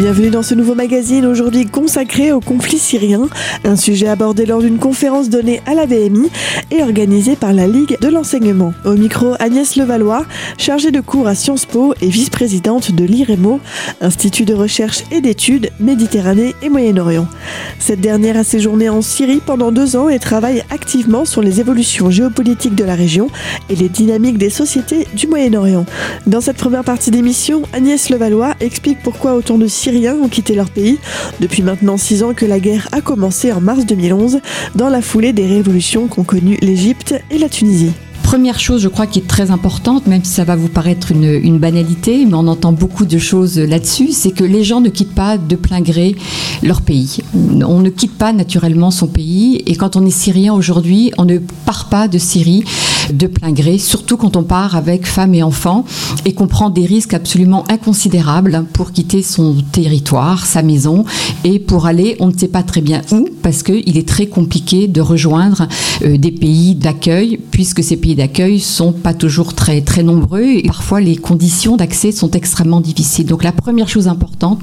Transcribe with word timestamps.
Bienvenue 0.00 0.30
dans 0.30 0.42
ce 0.42 0.54
nouveau 0.54 0.74
magazine 0.74 1.26
aujourd'hui 1.26 1.66
consacré 1.66 2.32
au 2.32 2.40
conflit 2.40 2.78
syrien, 2.78 3.28
un 3.64 3.76
sujet 3.76 4.08
abordé 4.08 4.46
lors 4.46 4.62
d'une 4.62 4.78
conférence 4.78 5.28
donnée 5.28 5.60
à 5.66 5.74
la 5.74 5.84
VMI 5.84 6.30
et 6.70 6.82
organisée 6.82 7.36
par 7.36 7.52
la 7.52 7.66
Ligue 7.66 7.98
de 8.00 8.08
l'enseignement. 8.08 8.72
Au 8.86 8.94
micro, 8.94 9.34
Agnès 9.38 9.76
Levallois, 9.76 10.24
chargée 10.56 10.90
de 10.90 11.02
cours 11.02 11.26
à 11.26 11.34
Sciences 11.34 11.66
Po 11.66 11.92
et 12.00 12.08
vice-présidente 12.08 12.92
de 12.92 13.04
l'IREMO, 13.04 13.60
Institut 14.00 14.46
de 14.46 14.54
recherche 14.54 15.02
et 15.12 15.20
d'études 15.20 15.68
Méditerranée 15.80 16.54
et 16.62 16.70
Moyen-Orient. 16.70 17.28
Cette 17.78 18.00
dernière 18.00 18.38
a 18.38 18.44
séjourné 18.44 18.88
en 18.88 19.02
Syrie 19.02 19.42
pendant 19.44 19.70
deux 19.70 19.96
ans 19.96 20.08
et 20.08 20.18
travaille 20.18 20.64
activement 20.70 21.26
sur 21.26 21.42
les 21.42 21.60
évolutions 21.60 22.08
géopolitiques 22.08 22.74
de 22.74 22.84
la 22.84 22.94
région 22.94 23.28
et 23.68 23.76
les 23.76 23.90
dynamiques 23.90 24.38
des 24.38 24.48
sociétés 24.48 25.06
du 25.12 25.26
Moyen-Orient. 25.26 25.84
Dans 26.26 26.40
cette 26.40 26.56
première 26.56 26.84
partie 26.84 27.10
d'émission, 27.10 27.64
Agnès 27.74 28.08
Levallois 28.08 28.54
explique 28.60 29.02
pourquoi 29.02 29.34
autant 29.34 29.58
de 29.58 29.66
Syriens 29.66 29.89
ont 29.90 30.28
quitté 30.28 30.54
leur 30.54 30.70
pays 30.70 30.98
depuis 31.40 31.62
maintenant 31.62 31.96
six 31.96 32.22
ans 32.22 32.32
que 32.32 32.46
la 32.46 32.60
guerre 32.60 32.88
a 32.92 33.00
commencé 33.00 33.52
en 33.52 33.60
mars 33.60 33.86
2011 33.86 34.40
dans 34.76 34.88
la 34.88 35.02
foulée 35.02 35.32
des 35.32 35.46
révolutions 35.46 36.06
qu'ont 36.06 36.24
connues 36.24 36.58
l'Égypte 36.62 37.14
et 37.30 37.38
la 37.38 37.48
Tunisie. 37.48 37.92
Première 38.22 38.60
chose, 38.60 38.80
je 38.80 38.86
crois, 38.86 39.08
qui 39.08 39.18
est 39.18 39.26
très 39.26 39.50
importante, 39.50 40.06
même 40.06 40.22
si 40.22 40.30
ça 40.30 40.44
va 40.44 40.54
vous 40.54 40.68
paraître 40.68 41.10
une 41.10 41.58
banalité, 41.58 42.24
mais 42.26 42.34
on 42.34 42.46
entend 42.46 42.70
beaucoup 42.70 43.04
de 43.04 43.18
choses 43.18 43.58
là-dessus, 43.58 44.12
c'est 44.12 44.30
que 44.30 44.44
les 44.44 44.62
gens 44.62 44.80
ne 44.80 44.88
quittent 44.88 45.16
pas 45.16 45.36
de 45.36 45.56
plein 45.56 45.80
gré 45.80 46.14
leur 46.62 46.82
pays. 46.82 47.18
On 47.34 47.80
ne 47.80 47.90
quitte 47.90 48.16
pas 48.16 48.32
naturellement 48.32 48.92
son 48.92 49.08
pays, 49.08 49.64
et 49.66 49.74
quand 49.74 49.96
on 49.96 50.06
est 50.06 50.10
syrien 50.10 50.54
aujourd'hui, 50.54 51.10
on 51.18 51.24
ne 51.24 51.38
part 51.38 51.88
pas 51.88 52.06
de 52.06 52.18
Syrie 52.18 52.62
de 53.12 53.26
plein 53.26 53.52
gré, 53.52 53.78
surtout 53.78 54.16
quand 54.16 54.36
on 54.36 54.42
part 54.42 54.76
avec 54.76 55.06
femmes 55.06 55.34
et 55.34 55.42
enfants 55.42 55.84
et 56.24 56.32
qu'on 56.32 56.46
prend 56.46 56.70
des 56.70 56.86
risques 56.86 57.14
absolument 57.14 57.64
inconsidérables 57.68 58.64
pour 58.72 58.92
quitter 58.92 59.22
son 59.22 59.56
territoire, 59.72 60.46
sa 60.46 60.62
maison 60.62 61.04
et 61.44 61.58
pour 61.58 61.86
aller, 61.86 62.16
on 62.20 62.28
ne 62.28 62.36
sait 62.36 62.48
pas 62.48 62.62
très 62.62 62.80
bien 62.80 63.02
où, 63.12 63.28
parce 63.42 63.62
qu'il 63.62 63.96
est 63.96 64.08
très 64.08 64.26
compliqué 64.26 64.88
de 64.88 65.00
rejoindre 65.00 65.68
euh, 66.04 66.16
des 66.16 66.32
pays 66.32 66.74
d'accueil, 66.74 67.38
puisque 67.50 67.82
ces 67.82 67.96
pays 67.96 68.14
d'accueil 68.14 68.60
sont 68.60 68.92
pas 68.92 69.14
toujours 69.14 69.54
très, 69.54 69.80
très 69.80 70.02
nombreux 70.02 70.44
et 70.44 70.62
parfois 70.62 71.00
les 71.00 71.16
conditions 71.16 71.76
d'accès 71.76 72.12
sont 72.12 72.30
extrêmement 72.30 72.80
difficiles. 72.80 73.26
Donc 73.26 73.44
la 73.44 73.52
première 73.52 73.88
chose 73.88 74.08
importante, 74.08 74.62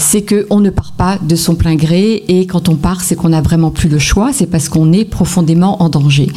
c'est 0.00 0.24
qu'on 0.24 0.60
ne 0.60 0.70
part 0.70 0.92
pas 0.92 1.18
de 1.20 1.36
son 1.36 1.54
plein 1.54 1.76
gré 1.76 2.24
et 2.28 2.46
quand 2.46 2.68
on 2.68 2.76
part, 2.76 3.02
c'est 3.02 3.14
qu'on 3.14 3.28
n'a 3.28 3.42
vraiment 3.42 3.70
plus 3.70 3.88
le 3.88 3.98
choix, 3.98 4.32
c'est 4.32 4.46
parce 4.46 4.68
qu'on 4.68 4.92
est 4.92 5.04
profondément 5.04 5.82
en 5.82 5.88
danger. 5.88 6.28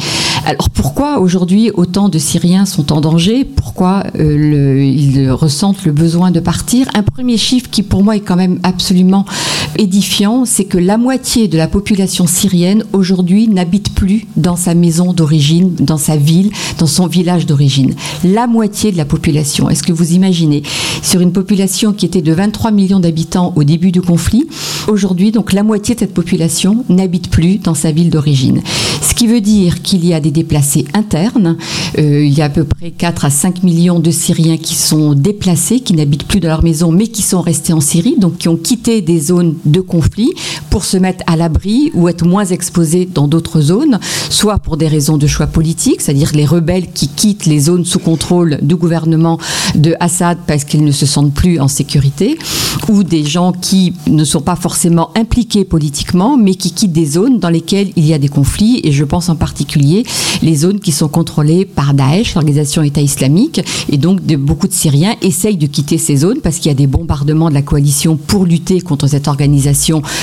Alors 0.44 0.68
pourquoi 0.68 1.18
aujourd'hui 1.18 1.70
autant 1.72 2.08
de 2.08 2.18
Syriens 2.18 2.66
sont 2.66 2.92
en 2.92 3.00
danger? 3.00 3.44
Pourquoi 3.44 4.04
euh, 4.18 4.84
ils 4.84 5.30
ressentent 5.30 5.84
le 5.84 5.92
besoin 5.92 6.30
de 6.30 6.40
partir? 6.40 6.86
Un 6.94 7.02
premier 7.02 7.38
chiffre 7.38 7.70
qui 7.70 7.82
pour 7.82 8.04
moi 8.04 8.16
est 8.16 8.20
quand 8.20 8.36
même 8.36 8.60
absolument 8.62 9.24
édifiant, 9.78 10.44
c'est 10.44 10.64
que 10.64 10.78
la 10.78 10.98
moitié 10.98 11.48
de 11.48 11.56
la 11.56 11.68
population 11.68 12.26
syrienne 12.26 12.84
aujourd'hui 12.92 13.48
n'habite 13.48 13.94
plus 13.94 14.26
dans 14.36 14.56
sa 14.56 14.74
maison 14.74 15.12
d'origine, 15.12 15.74
dans 15.80 15.98
sa 15.98 16.16
ville, 16.16 16.50
dans 16.78 16.86
son 16.86 17.06
village 17.06 17.46
d'origine. 17.46 17.94
La 18.24 18.46
moitié 18.46 18.92
de 18.92 18.96
la 18.96 19.04
population. 19.04 19.70
Est-ce 19.70 19.82
que 19.82 19.92
vous 19.92 20.12
imaginez? 20.12 20.62
Sur 21.02 21.20
une 21.20 21.32
population 21.32 21.92
qui 21.92 22.06
était 22.06 22.22
de 22.22 22.32
23 22.32 22.70
millions 22.70 23.00
d'habitants 23.00 23.52
au 23.56 23.64
début 23.64 23.92
du 23.92 24.00
conflit, 24.00 24.46
aujourd'hui, 24.88 25.32
donc 25.32 25.52
la 25.52 25.62
moitié 25.62 25.94
de 25.94 26.00
cette 26.00 26.14
population 26.14 26.84
n'habite 26.88 27.30
plus 27.30 27.58
dans 27.58 27.74
sa 27.74 27.92
ville 27.92 28.10
d'origine. 28.10 28.62
Ce 29.02 29.14
qui 29.14 29.26
veut 29.26 29.40
dire 29.40 29.82
qu'il 29.82 30.04
y 30.04 30.14
a 30.14 30.20
des 30.20 30.30
déplacés 30.30 30.86
internes. 30.94 31.56
Euh, 31.98 32.24
il 32.24 32.32
y 32.32 32.42
a 32.42 32.46
à 32.46 32.48
peu 32.48 32.64
près 32.64 32.90
4 32.90 33.24
à 33.24 33.30
5 33.30 33.62
millions 33.62 34.00
de 34.00 34.10
Syriens 34.10 34.56
qui 34.56 34.74
sont 34.74 35.14
déplacés, 35.14 35.80
qui 35.80 35.94
n'habitent 35.94 36.24
plus 36.24 36.40
dans 36.40 36.48
leur 36.48 36.64
maison, 36.64 36.90
mais 36.90 37.06
qui 37.08 37.22
sont 37.22 37.40
restés 37.40 37.72
en 37.72 37.80
Syrie, 37.80 38.16
donc 38.18 38.38
qui 38.38 38.48
ont 38.48 38.56
quitté 38.56 39.02
des 39.02 39.20
zones 39.20 39.54
de 39.64 39.80
conflit 39.80 40.32
pour 40.70 40.84
se 40.84 40.96
mettre 40.96 41.22
à 41.26 41.36
l'abri 41.36 41.90
ou 41.94 42.08
être 42.08 42.26
moins 42.26 42.44
exposés 42.44 43.08
dans 43.12 43.28
d'autres 43.28 43.60
zones, 43.60 43.98
soit 44.30 44.58
pour 44.58 44.76
des 44.76 44.88
raisons 44.88 45.16
de 45.16 45.26
choix 45.26 45.46
politiques, 45.46 46.00
c'est-à-dire 46.00 46.32
les 46.34 46.46
rebelles 46.46 46.90
qui 46.92 47.08
quittent 47.08 47.46
les 47.46 47.60
zones 47.60 47.84
sous 47.84 47.98
contrôle 47.98 48.58
du 48.60 48.76
gouvernement 48.76 49.38
de 49.74 49.94
Assad 50.00 50.38
parce 50.46 50.64
qu'ils 50.64 50.84
ne 50.84 50.92
se 50.92 51.06
sentent 51.06 51.32
plus 51.32 51.60
en 51.60 51.68
sécurité, 51.68 52.38
ou 52.88 53.04
des 53.04 53.24
gens 53.24 53.52
qui 53.52 53.94
ne 54.08 54.24
sont 54.24 54.40
pas 54.40 54.56
forcément 54.56 55.10
impliqués 55.16 55.64
politiquement, 55.64 56.36
mais 56.36 56.54
qui 56.54 56.72
quittent 56.72 56.92
des 56.92 57.06
zones 57.06 57.38
dans 57.38 57.50
lesquelles 57.50 57.90
il 57.96 58.04
y 58.04 58.12
a 58.12 58.18
des 58.18 58.28
conflits, 58.28 58.80
et 58.82 58.92
je 58.92 59.04
pense 59.04 59.28
en 59.28 59.36
particulier 59.36 60.04
les 60.42 60.56
zones 60.56 60.80
qui 60.80 60.92
sont 60.92 61.08
contrôlées 61.08 61.64
par 61.64 61.94
Daesh, 61.94 62.34
l'organisation 62.34 62.82
État 62.82 63.00
islamique, 63.00 63.60
et 63.88 63.96
donc 63.96 64.20
beaucoup 64.22 64.68
de 64.68 64.72
Syriens 64.72 65.14
essayent 65.22 65.56
de 65.56 65.66
quitter 65.66 65.98
ces 65.98 66.16
zones 66.16 66.40
parce 66.42 66.56
qu'il 66.56 66.66
y 66.66 66.70
a 66.70 66.74
des 66.74 66.86
bombardements 66.86 67.48
de 67.48 67.54
la 67.54 67.62
coalition 67.62 68.16
pour 68.16 68.44
lutter 68.44 68.80
contre 68.80 69.06
cette 69.06 69.28
organisation 69.28 69.53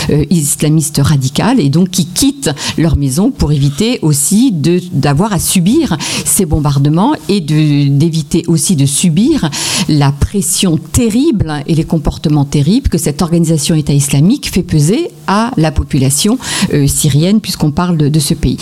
euh, 0.10 0.26
islamiste 0.30 1.02
radicale, 1.04 1.60
et 1.60 1.70
donc 1.70 1.90
qui 1.90 2.06
quittent 2.06 2.52
leur 2.78 2.96
maison 2.96 3.32
pour 3.32 3.52
éviter 3.52 4.00
aussi 4.02 4.52
d'avoir 4.52 5.34
à 5.34 5.40
subir 5.40 5.98
ces 6.26 6.46
bombardements 6.46 7.14
et 7.30 7.40
d'éviter 7.42 8.44
aussi 8.48 8.76
de 8.76 8.86
subir 8.86 9.50
la 9.90 10.12
pression 10.12 10.78
terrible 10.78 11.64
et 11.68 11.76
les 11.76 11.84
comportements 11.84 12.46
terribles 12.46 12.90
que 12.90 12.98
cette 12.98 13.22
organisation 13.22 13.76
État 13.76 13.94
islamique 13.94 14.52
fait 14.52 14.64
peser 14.64 15.10
à 15.28 15.52
la 15.58 15.72
population 15.72 16.38
euh, 16.74 16.88
syrienne, 16.88 17.40
puisqu'on 17.40 17.72
parle 17.72 17.98
de, 17.98 18.10
de 18.10 18.20
ce 18.20 18.34
pays. 18.34 18.58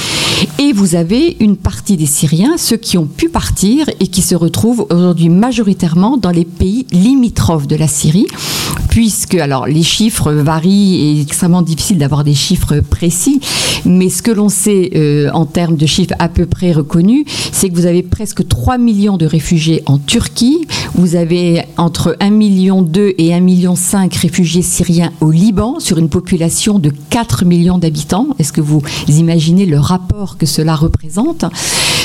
Et 0.60 0.74
vous 0.74 0.96
avez 0.96 1.38
une 1.40 1.58
partie 1.58 1.98
des 1.98 2.06
Syriens, 2.06 2.58
ceux 2.58 2.78
qui 2.78 2.98
ont 2.98 3.06
pu 3.06 3.30
partir 3.30 3.90
et 4.00 4.08
qui 4.08 4.22
se 4.22 4.36
retrouvent 4.36 4.86
aujourd'hui 4.90 5.30
majoritairement 5.30 6.18
dans 6.18 6.32
les 6.32 6.46
pays 6.46 6.86
limitrophes 6.92 7.68
de 7.68 7.76
la 7.76 7.88
Syrie, 7.88 8.28
puisque 8.90 9.36
alors 9.36 9.68
les 9.68 9.84
chiffres 9.84 10.32
varient 10.32 10.59
et 10.66 11.20
est 11.20 11.22
extrêmement 11.22 11.62
difficile 11.62 11.98
d'avoir 11.98 12.24
des 12.24 12.34
chiffres 12.34 12.80
précis, 12.82 13.40
mais 13.86 14.10
ce 14.10 14.22
que 14.22 14.32
l'on 14.32 14.50
sait 14.50 14.92
euh, 14.96 15.30
en 15.34 15.46
termes 15.46 15.76
de 15.76 15.86
chiffres 15.86 16.14
à 16.20 16.30
peu 16.30 16.46
près 16.46 16.72
reconnus, 16.72 17.26
c'est 17.52 17.70
que 17.70 17.76
vous 17.76 17.86
avez 17.86 18.04
presque 18.04 18.48
3 18.48 18.78
millions 18.78 19.18
de 19.18 19.26
réfugiés 19.26 19.84
en 19.86 19.98
Turquie, 19.98 20.68
vous 20.96 21.16
avez 21.16 21.64
entre 21.78 22.16
1 22.20 22.30
million 22.30 22.82
2 22.82 23.14
et 23.18 23.34
1 23.34 23.40
million 23.40 23.76
5 23.76 24.14
réfugiés 24.16 24.62
syriens 24.62 25.12
au 25.22 25.32
Liban 25.32 25.80
sur 25.80 25.98
une 25.98 26.10
population 26.10 26.80
de 26.80 26.92
4 27.10 27.46
millions 27.46 27.78
d'habitants. 27.78 28.28
Est-ce 28.40 28.54
que 28.54 28.62
vous 28.62 28.82
imaginez 29.08 29.66
le 29.66 29.80
rapport 29.80 30.38
que 30.38 30.46
cela 30.46 30.76
représente? 30.76 31.46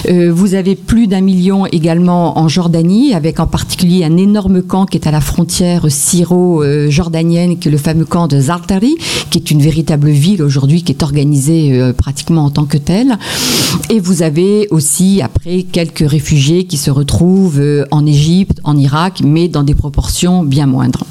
Euh, 0.08 0.32
Vous 0.32 0.54
avez 0.54 0.74
plus 0.74 1.06
d'un 1.06 1.20
million 1.20 1.66
également 1.66 2.38
en 2.38 2.48
Jordanie, 2.48 3.14
avec 3.14 3.40
en 3.40 3.46
particulier 3.46 4.04
un 4.04 4.16
énorme 4.16 4.62
camp 4.62 4.86
qui 4.86 4.98
est 4.98 5.06
à 5.06 5.10
la 5.10 5.20
frontière 5.20 5.86
syro-jordanienne, 5.90 7.58
qui 7.58 7.70
le 7.70 7.78
fameux 7.78 8.04
camp 8.04 8.26
de 8.26 8.33
Zartari, 8.40 8.96
qui 9.30 9.38
est 9.38 9.50
une 9.50 9.60
véritable 9.60 10.10
ville 10.10 10.42
aujourd'hui, 10.42 10.82
qui 10.82 10.92
est 10.92 11.02
organisée 11.02 11.80
euh, 11.80 11.92
pratiquement 11.92 12.44
en 12.44 12.50
tant 12.50 12.64
que 12.64 12.78
telle. 12.78 13.18
Et 13.90 14.00
vous 14.00 14.22
avez 14.22 14.68
aussi, 14.70 15.22
après, 15.22 15.62
quelques 15.62 16.08
réfugiés 16.08 16.64
qui 16.64 16.76
se 16.76 16.90
retrouvent 16.90 17.60
euh, 17.60 17.84
en 17.90 18.06
Égypte, 18.06 18.60
en 18.64 18.76
Irak, 18.76 19.22
mais 19.24 19.48
dans 19.48 19.62
des 19.62 19.74
proportions 19.74 20.42
bien 20.42 20.66
moindres. 20.66 21.04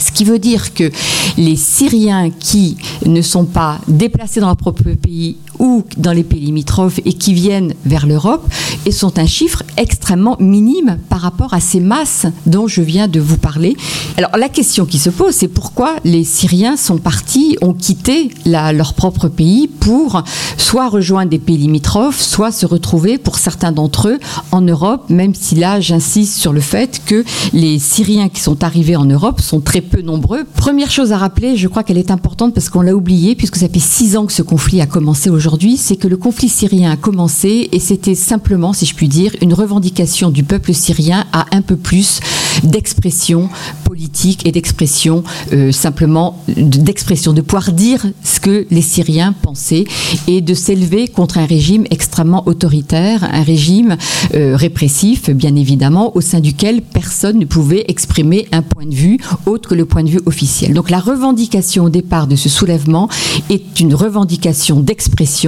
Ce 0.00 0.12
qui 0.12 0.24
veut 0.24 0.38
dire 0.38 0.72
que 0.72 0.90
les 1.36 1.56
Syriens 1.56 2.30
qui 2.30 2.76
ne 3.04 3.20
sont 3.20 3.44
pas 3.44 3.80
déplacés 3.86 4.40
dans 4.40 4.46
leur 4.46 4.56
propre 4.56 4.84
pays 4.94 5.36
ou 5.60 5.84
dans 5.96 6.12
les 6.12 6.24
pays 6.24 6.40
limitrophes 6.40 6.98
et 7.04 7.12
qui 7.12 7.34
viennent 7.34 7.74
vers 7.84 8.06
l'Europe 8.06 8.44
et 8.86 8.90
sont 8.90 9.18
un 9.18 9.26
chiffre 9.26 9.62
extrêmement 9.76 10.36
minime 10.40 10.98
par 11.08 11.20
rapport 11.20 11.54
à 11.54 11.60
ces 11.60 11.78
masses 11.78 12.26
dont 12.46 12.66
je 12.66 12.80
viens 12.80 13.06
de 13.06 13.20
vous 13.20 13.36
parler. 13.36 13.76
Alors 14.16 14.36
la 14.36 14.48
question 14.48 14.86
qui 14.86 14.98
se 14.98 15.10
pose, 15.10 15.34
c'est 15.34 15.48
pourquoi 15.48 15.96
les 16.04 16.24
Syriens 16.24 16.76
sont 16.76 16.98
partis, 16.98 17.56
ont 17.60 17.74
quitté 17.74 18.30
leur 18.46 18.94
propre 18.94 19.28
pays 19.28 19.68
pour 19.68 20.22
soit 20.56 20.88
rejoindre 20.88 21.30
des 21.30 21.38
pays 21.38 21.58
limitrophes, 21.58 22.20
soit 22.20 22.52
se 22.52 22.66
retrouver 22.66 23.18
pour 23.18 23.38
certains 23.38 23.72
d'entre 23.72 24.08
eux 24.08 24.18
en 24.52 24.62
Europe, 24.62 25.10
même 25.10 25.34
si 25.34 25.54
là 25.54 25.80
j'insiste 25.80 26.38
sur 26.38 26.52
le 26.52 26.60
fait 26.60 27.02
que 27.04 27.24
les 27.52 27.78
Syriens 27.78 28.28
qui 28.28 28.40
sont 28.40 28.64
arrivés 28.64 28.96
en 28.96 29.04
Europe 29.04 29.40
sont 29.40 29.60
très 29.60 29.82
peu 29.82 30.00
nombreux. 30.00 30.44
Première 30.56 30.90
chose 30.90 31.12
à 31.12 31.18
rappeler, 31.18 31.56
je 31.56 31.68
crois 31.68 31.82
qu'elle 31.82 31.98
est 31.98 32.10
importante 32.10 32.54
parce 32.54 32.70
qu'on 32.70 32.80
l'a 32.80 32.94
oublié, 32.94 33.34
puisque 33.34 33.56
ça 33.56 33.68
fait 33.68 33.78
six 33.78 34.16
ans 34.16 34.24
que 34.26 34.32
ce 34.32 34.42
conflit 34.42 34.80
a 34.80 34.86
commencé 34.86 35.28
aujourd'hui, 35.28 35.49
c'est 35.76 35.96
que 35.96 36.08
le 36.08 36.16
conflit 36.16 36.48
syrien 36.48 36.92
a 36.92 36.96
commencé 36.96 37.68
et 37.72 37.80
c'était 37.80 38.14
simplement, 38.14 38.72
si 38.72 38.86
je 38.86 38.94
puis 38.94 39.08
dire, 39.08 39.34
une 39.40 39.54
revendication 39.54 40.30
du 40.30 40.44
peuple 40.44 40.74
syrien 40.74 41.24
à 41.32 41.46
un 41.52 41.62
peu 41.62 41.76
plus 41.76 42.20
d'expression 42.62 43.48
politique 43.84 44.46
et 44.46 44.52
d'expression 44.52 45.24
euh, 45.52 45.72
simplement 45.72 46.42
d'expression, 46.48 47.32
de 47.32 47.40
pouvoir 47.40 47.72
dire 47.72 48.04
ce 48.22 48.40
que 48.40 48.66
les 48.70 48.82
Syriens 48.82 49.34
pensaient 49.42 49.84
et 50.26 50.40
de 50.40 50.54
s'élever 50.54 51.08
contre 51.08 51.38
un 51.38 51.46
régime 51.46 51.84
extrêmement 51.90 52.46
autoritaire, 52.46 53.24
un 53.24 53.42
régime 53.42 53.96
euh, 54.34 54.56
répressif, 54.56 55.30
bien 55.30 55.54
évidemment, 55.56 56.16
au 56.16 56.20
sein 56.20 56.40
duquel 56.40 56.82
personne 56.82 57.38
ne 57.38 57.44
pouvait 57.44 57.84
exprimer 57.88 58.46
un 58.52 58.62
point 58.62 58.86
de 58.86 58.94
vue 58.94 59.18
autre 59.46 59.70
que 59.70 59.74
le 59.74 59.84
point 59.84 60.02
de 60.02 60.10
vue 60.10 60.20
officiel. 60.26 60.74
Donc 60.74 60.90
la 60.90 60.98
revendication 60.98 61.84
au 61.84 61.90
départ 61.90 62.26
de 62.26 62.36
ce 62.36 62.48
soulèvement 62.48 63.08
est 63.48 63.80
une 63.80 63.94
revendication 63.94 64.80
d'expression 64.80 65.39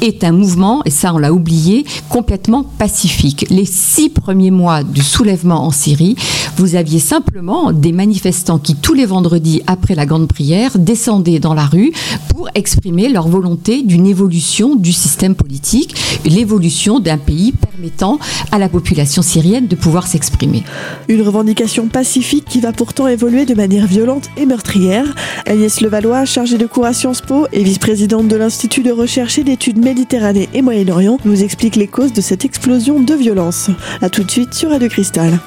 est 0.00 0.24
un 0.24 0.32
mouvement, 0.32 0.82
et 0.84 0.90
ça 0.90 1.12
on 1.14 1.18
l'a 1.18 1.32
oublié, 1.32 1.84
complètement 2.08 2.64
pacifique. 2.64 3.46
Les 3.50 3.64
six 3.64 4.08
premiers 4.08 4.50
mois 4.50 4.82
du 4.82 5.02
soulèvement 5.02 5.64
en 5.64 5.70
Syrie, 5.70 6.16
vous 6.56 6.76
aviez 6.76 6.98
simplement 6.98 7.72
des 7.72 7.92
manifestants 7.92 8.58
qui 8.58 8.76
tous 8.76 8.94
les 8.94 9.06
vendredis 9.06 9.62
après 9.66 9.94
la 9.94 10.06
grande 10.06 10.28
prière 10.28 10.78
descendaient 10.78 11.38
dans 11.38 11.54
la 11.54 11.66
rue 11.66 11.92
pour 12.28 12.48
exprimer 12.54 13.08
leur 13.08 13.28
volonté 13.28 13.82
d'une 13.82 14.06
évolution 14.06 14.76
du 14.76 14.92
système 14.92 15.34
politique, 15.34 15.94
l'évolution 16.24 17.00
d'un 17.00 17.18
pays 17.18 17.52
permettant 17.52 18.18
à 18.50 18.58
la 18.58 18.68
population 18.68 19.22
syrienne 19.22 19.66
de 19.66 19.76
pouvoir 19.76 20.06
s'exprimer. 20.06 20.62
Une 21.08 21.22
revendication 21.22 21.88
pacifique 21.88 22.44
qui 22.48 22.60
va 22.60 22.72
pourtant 22.72 23.08
évoluer 23.08 23.44
de 23.44 23.54
manière 23.54 23.86
violente 23.86 24.28
et 24.36 24.46
meurtrière. 24.46 25.14
Agnès 25.46 25.80
Levallois, 25.80 26.24
chargée 26.24 26.58
de 26.58 26.66
cours 26.66 26.86
à 26.86 26.92
Sciences 26.92 27.20
Po 27.20 27.46
et 27.52 27.62
vice-présidente 27.62 28.28
de 28.28 28.36
l'Institut 28.36 28.82
de 28.82 28.92
recherche 28.92 29.31
et 29.38 29.44
d'études 29.44 29.82
Méditerranée 29.82 30.48
et 30.52 30.62
Moyen-Orient, 30.62 31.18
nous 31.24 31.42
explique 31.42 31.76
les 31.76 31.86
causes 31.86 32.12
de 32.12 32.20
cette 32.20 32.44
explosion 32.44 33.00
de 33.00 33.14
violence. 33.14 33.70
A 34.00 34.10
tout 34.10 34.24
de 34.24 34.30
suite 34.30 34.54
sur 34.54 34.70
Radio 34.70 34.88
Cristal. 34.88 35.38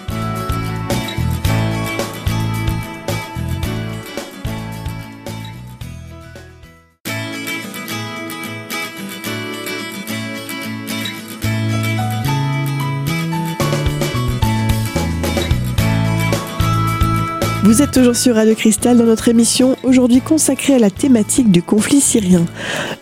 Vous 17.75 17.81
êtes 17.81 17.92
toujours 17.92 18.16
sur 18.16 18.36
Radio 18.36 18.56
Cristal 18.56 18.98
dans 18.98 19.04
notre 19.04 19.27
émission 19.27 19.75
aujourd'hui 19.83 20.22
consacrée 20.22 20.75
à 20.75 20.80
la 20.80 20.89
thématique 20.89 21.51
du 21.51 21.62
conflit 21.62 22.00
syrien. 22.00 22.45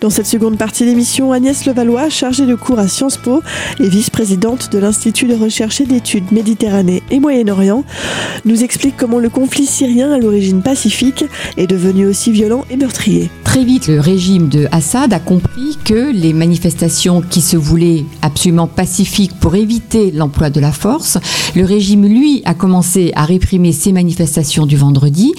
Dans 0.02 0.10
cette 0.10 0.26
seconde 0.26 0.58
partie 0.58 0.84
d'émission, 0.84 1.32
Agnès 1.32 1.68
Levallois, 1.68 2.10
chargée 2.10 2.48
de 2.48 2.56
cours 2.56 2.80
à 2.80 2.88
Sciences 2.88 3.18
Po 3.18 3.44
et 3.80 3.88
vice-présidente 3.88 4.72
de 4.72 4.80
l'Institut 4.80 5.28
de 5.28 5.36
recherche 5.36 5.80
et 5.80 5.86
d'études 5.86 6.32
Méditerranée 6.32 7.04
et 7.12 7.20
Moyen-Orient, 7.20 7.84
nous 8.46 8.64
explique 8.64 8.98
comment 8.98 9.20
le 9.20 9.30
conflit 9.30 9.68
syrien 9.68 10.12
à 10.12 10.18
l'origine 10.18 10.64
pacifique 10.64 11.24
est 11.56 11.68
devenu 11.68 12.08
aussi 12.08 12.32
violent 12.32 12.66
et 12.72 12.76
meurtrier. 12.76 13.30
Très 13.44 13.66
vite, 13.66 13.88
le 13.88 14.00
régime 14.00 14.50
de 14.50 14.68
Assad 14.72 15.14
a 15.14 15.20
compris 15.20 15.78
que 15.86 16.12
les 16.12 16.34
manifestations 16.34 17.22
qui 17.22 17.42
se 17.42 17.56
voulaient 17.56 18.04
absolument 18.24 18.66
pacifiques 18.66 19.40
pour 19.40 19.54
éviter 19.54 20.10
l'emploi 20.10 20.50
de 20.50 20.60
la 20.60 20.72
force, 20.72 21.20
le 21.56 21.64
régime, 21.64 22.08
lui, 22.08 22.42
a 22.46 22.56
commencé 22.56 23.12
à 23.16 23.26
réprimer 23.26 23.72
ces 23.72 23.92
manifestations 23.92 24.63
du 24.66 24.76
vendredi 24.78 25.34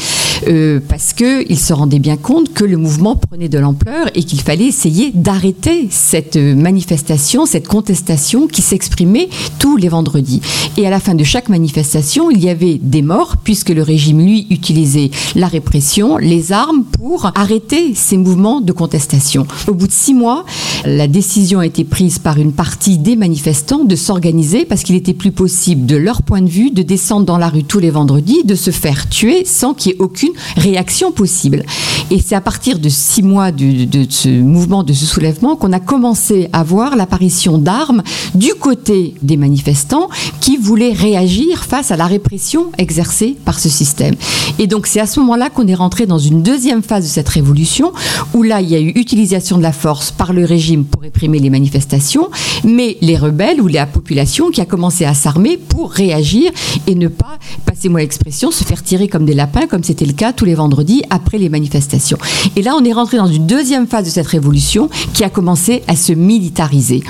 euh, 0.48 0.80
parce 0.88 1.12
qu'il 1.12 1.58
se 1.58 1.72
rendait 1.72 1.98
bien 1.98 2.16
compte 2.16 2.52
que 2.52 2.64
le 2.64 2.76
mouvement 2.76 3.16
prenait 3.16 3.48
de 3.48 3.58
l'ampleur 3.58 4.08
et 4.14 4.22
qu'il 4.24 4.40
fallait 4.40 4.66
essayer 4.66 5.10
d'arrêter 5.14 5.88
cette 5.90 6.36
manifestation, 6.36 7.46
cette 7.46 7.68
contestation 7.68 8.46
qui 8.46 8.62
s'exprimait 8.62 9.28
tous 9.58 9.76
les 9.76 9.88
vendredis. 9.88 10.40
Et 10.76 10.86
à 10.86 10.90
la 10.90 11.00
fin 11.00 11.14
de 11.14 11.24
chaque 11.24 11.48
manifestation, 11.48 12.30
il 12.30 12.42
y 12.42 12.48
avait 12.48 12.78
des 12.80 13.02
morts 13.02 13.36
puisque 13.42 13.70
le 13.70 13.82
régime, 13.82 14.20
lui, 14.20 14.46
utilisait 14.50 15.10
la 15.34 15.46
répression, 15.46 16.16
les 16.16 16.52
armes 16.52 16.84
pour 16.84 17.30
arrêter 17.34 17.94
ces 17.94 18.16
mouvements 18.16 18.60
de 18.60 18.72
contestation. 18.72 19.46
Au 19.68 19.74
bout 19.74 19.86
de 19.86 19.92
six 19.92 20.14
mois, 20.14 20.44
la 20.84 21.06
décision 21.06 21.60
a 21.60 21.66
été 21.66 21.84
prise 21.84 22.18
par 22.18 22.38
une 22.38 22.52
partie 22.52 22.98
des 22.98 23.16
manifestants 23.16 23.84
de 23.84 23.96
s'organiser 23.96 24.64
parce 24.64 24.82
qu'il 24.82 24.96
était 24.96 25.14
plus 25.14 25.32
possible, 25.32 25.86
de 25.86 25.96
leur 25.96 26.22
point 26.22 26.42
de 26.42 26.48
vue, 26.48 26.70
de 26.70 26.82
descendre 26.82 27.26
dans 27.26 27.38
la 27.38 27.48
rue 27.48 27.64
tous 27.64 27.78
les 27.78 27.90
vendredis, 27.90 28.44
de 28.44 28.54
se 28.54 28.70
faire 28.70 29.08
tuer 29.08 29.44
sans 29.44 29.74
qu'il 29.74 29.92
y 29.92 29.94
ait 29.94 29.98
aucune 30.00 30.33
réaction 30.56 31.12
possible. 31.12 31.64
Et 32.10 32.20
c'est 32.24 32.34
à 32.34 32.40
partir 32.40 32.78
de 32.78 32.88
six 32.88 33.22
mois 33.22 33.52
de, 33.52 33.84
de, 33.84 34.06
ce 34.08 34.28
mouvement, 34.28 34.82
de 34.82 34.92
ce 34.92 35.06
soulèvement, 35.06 35.56
qu'on 35.56 35.72
a 35.72 35.80
commencé 35.80 36.48
à 36.52 36.62
voir 36.62 36.96
l'apparition 36.96 37.58
d'armes 37.58 38.02
du 38.34 38.54
côté 38.54 39.14
des 39.22 39.36
manifestants 39.36 40.08
qui 40.40 40.56
voulaient 40.56 40.92
réagir 40.92 41.64
face 41.64 41.90
à 41.90 41.96
la 41.96 42.06
répression 42.06 42.70
exercée 42.78 43.36
par 43.44 43.58
ce 43.58 43.68
système. 43.68 44.14
Et 44.58 44.66
donc 44.66 44.86
c'est 44.86 45.00
à 45.00 45.06
ce 45.06 45.20
moment-là 45.20 45.50
qu'on 45.50 45.66
est 45.66 45.74
rentré 45.74 46.06
dans 46.06 46.18
une 46.18 46.42
deuxième 46.42 46.82
phase 46.82 47.04
de 47.04 47.08
cette 47.08 47.28
révolution, 47.28 47.92
où 48.34 48.42
là 48.42 48.60
il 48.60 48.68
y 48.68 48.74
a 48.74 48.80
eu 48.80 48.92
utilisation 48.94 49.58
de 49.58 49.62
la 49.62 49.72
force 49.72 50.10
par 50.10 50.32
le 50.32 50.44
régime 50.44 50.84
pour 50.84 51.02
réprimer 51.02 51.38
les 51.38 51.50
manifestations, 51.50 52.28
mais 52.64 52.96
les 53.00 53.16
rebelles 53.16 53.60
ou 53.60 53.66
la 53.66 53.86
population 53.86 54.50
qui 54.50 54.60
a 54.60 54.66
commencé 54.66 55.04
à 55.04 55.14
s'armer 55.14 55.56
pour 55.56 55.90
réagir 55.90 56.50
et 56.86 56.94
ne 56.94 57.08
pas, 57.08 57.38
passez-moi 57.66 58.00
l'expression, 58.00 58.50
se 58.50 58.64
faire 58.64 58.82
tirer 58.82 59.08
comme 59.08 59.24
des 59.24 59.34
lapins, 59.34 59.66
comme 59.66 59.84
c'était 59.84 60.06
le 60.06 60.12
cas 60.12 60.23
tous 60.32 60.44
les 60.44 60.54
vendredis 60.54 61.02
après 61.10 61.38
les 61.38 61.48
manifestations. 61.48 62.18
Et 62.56 62.62
là, 62.62 62.74
on 62.78 62.84
est 62.84 62.92
rentré 62.92 63.16
dans 63.16 63.26
une 63.26 63.46
deuxième 63.46 63.86
phase 63.86 64.04
de 64.04 64.10
cette 64.10 64.26
révolution 64.26 64.88
qui 65.12 65.24
a 65.24 65.30
commencé 65.30 65.82
à 65.88 65.96
se 65.96 66.12
militariser, 66.12 67.02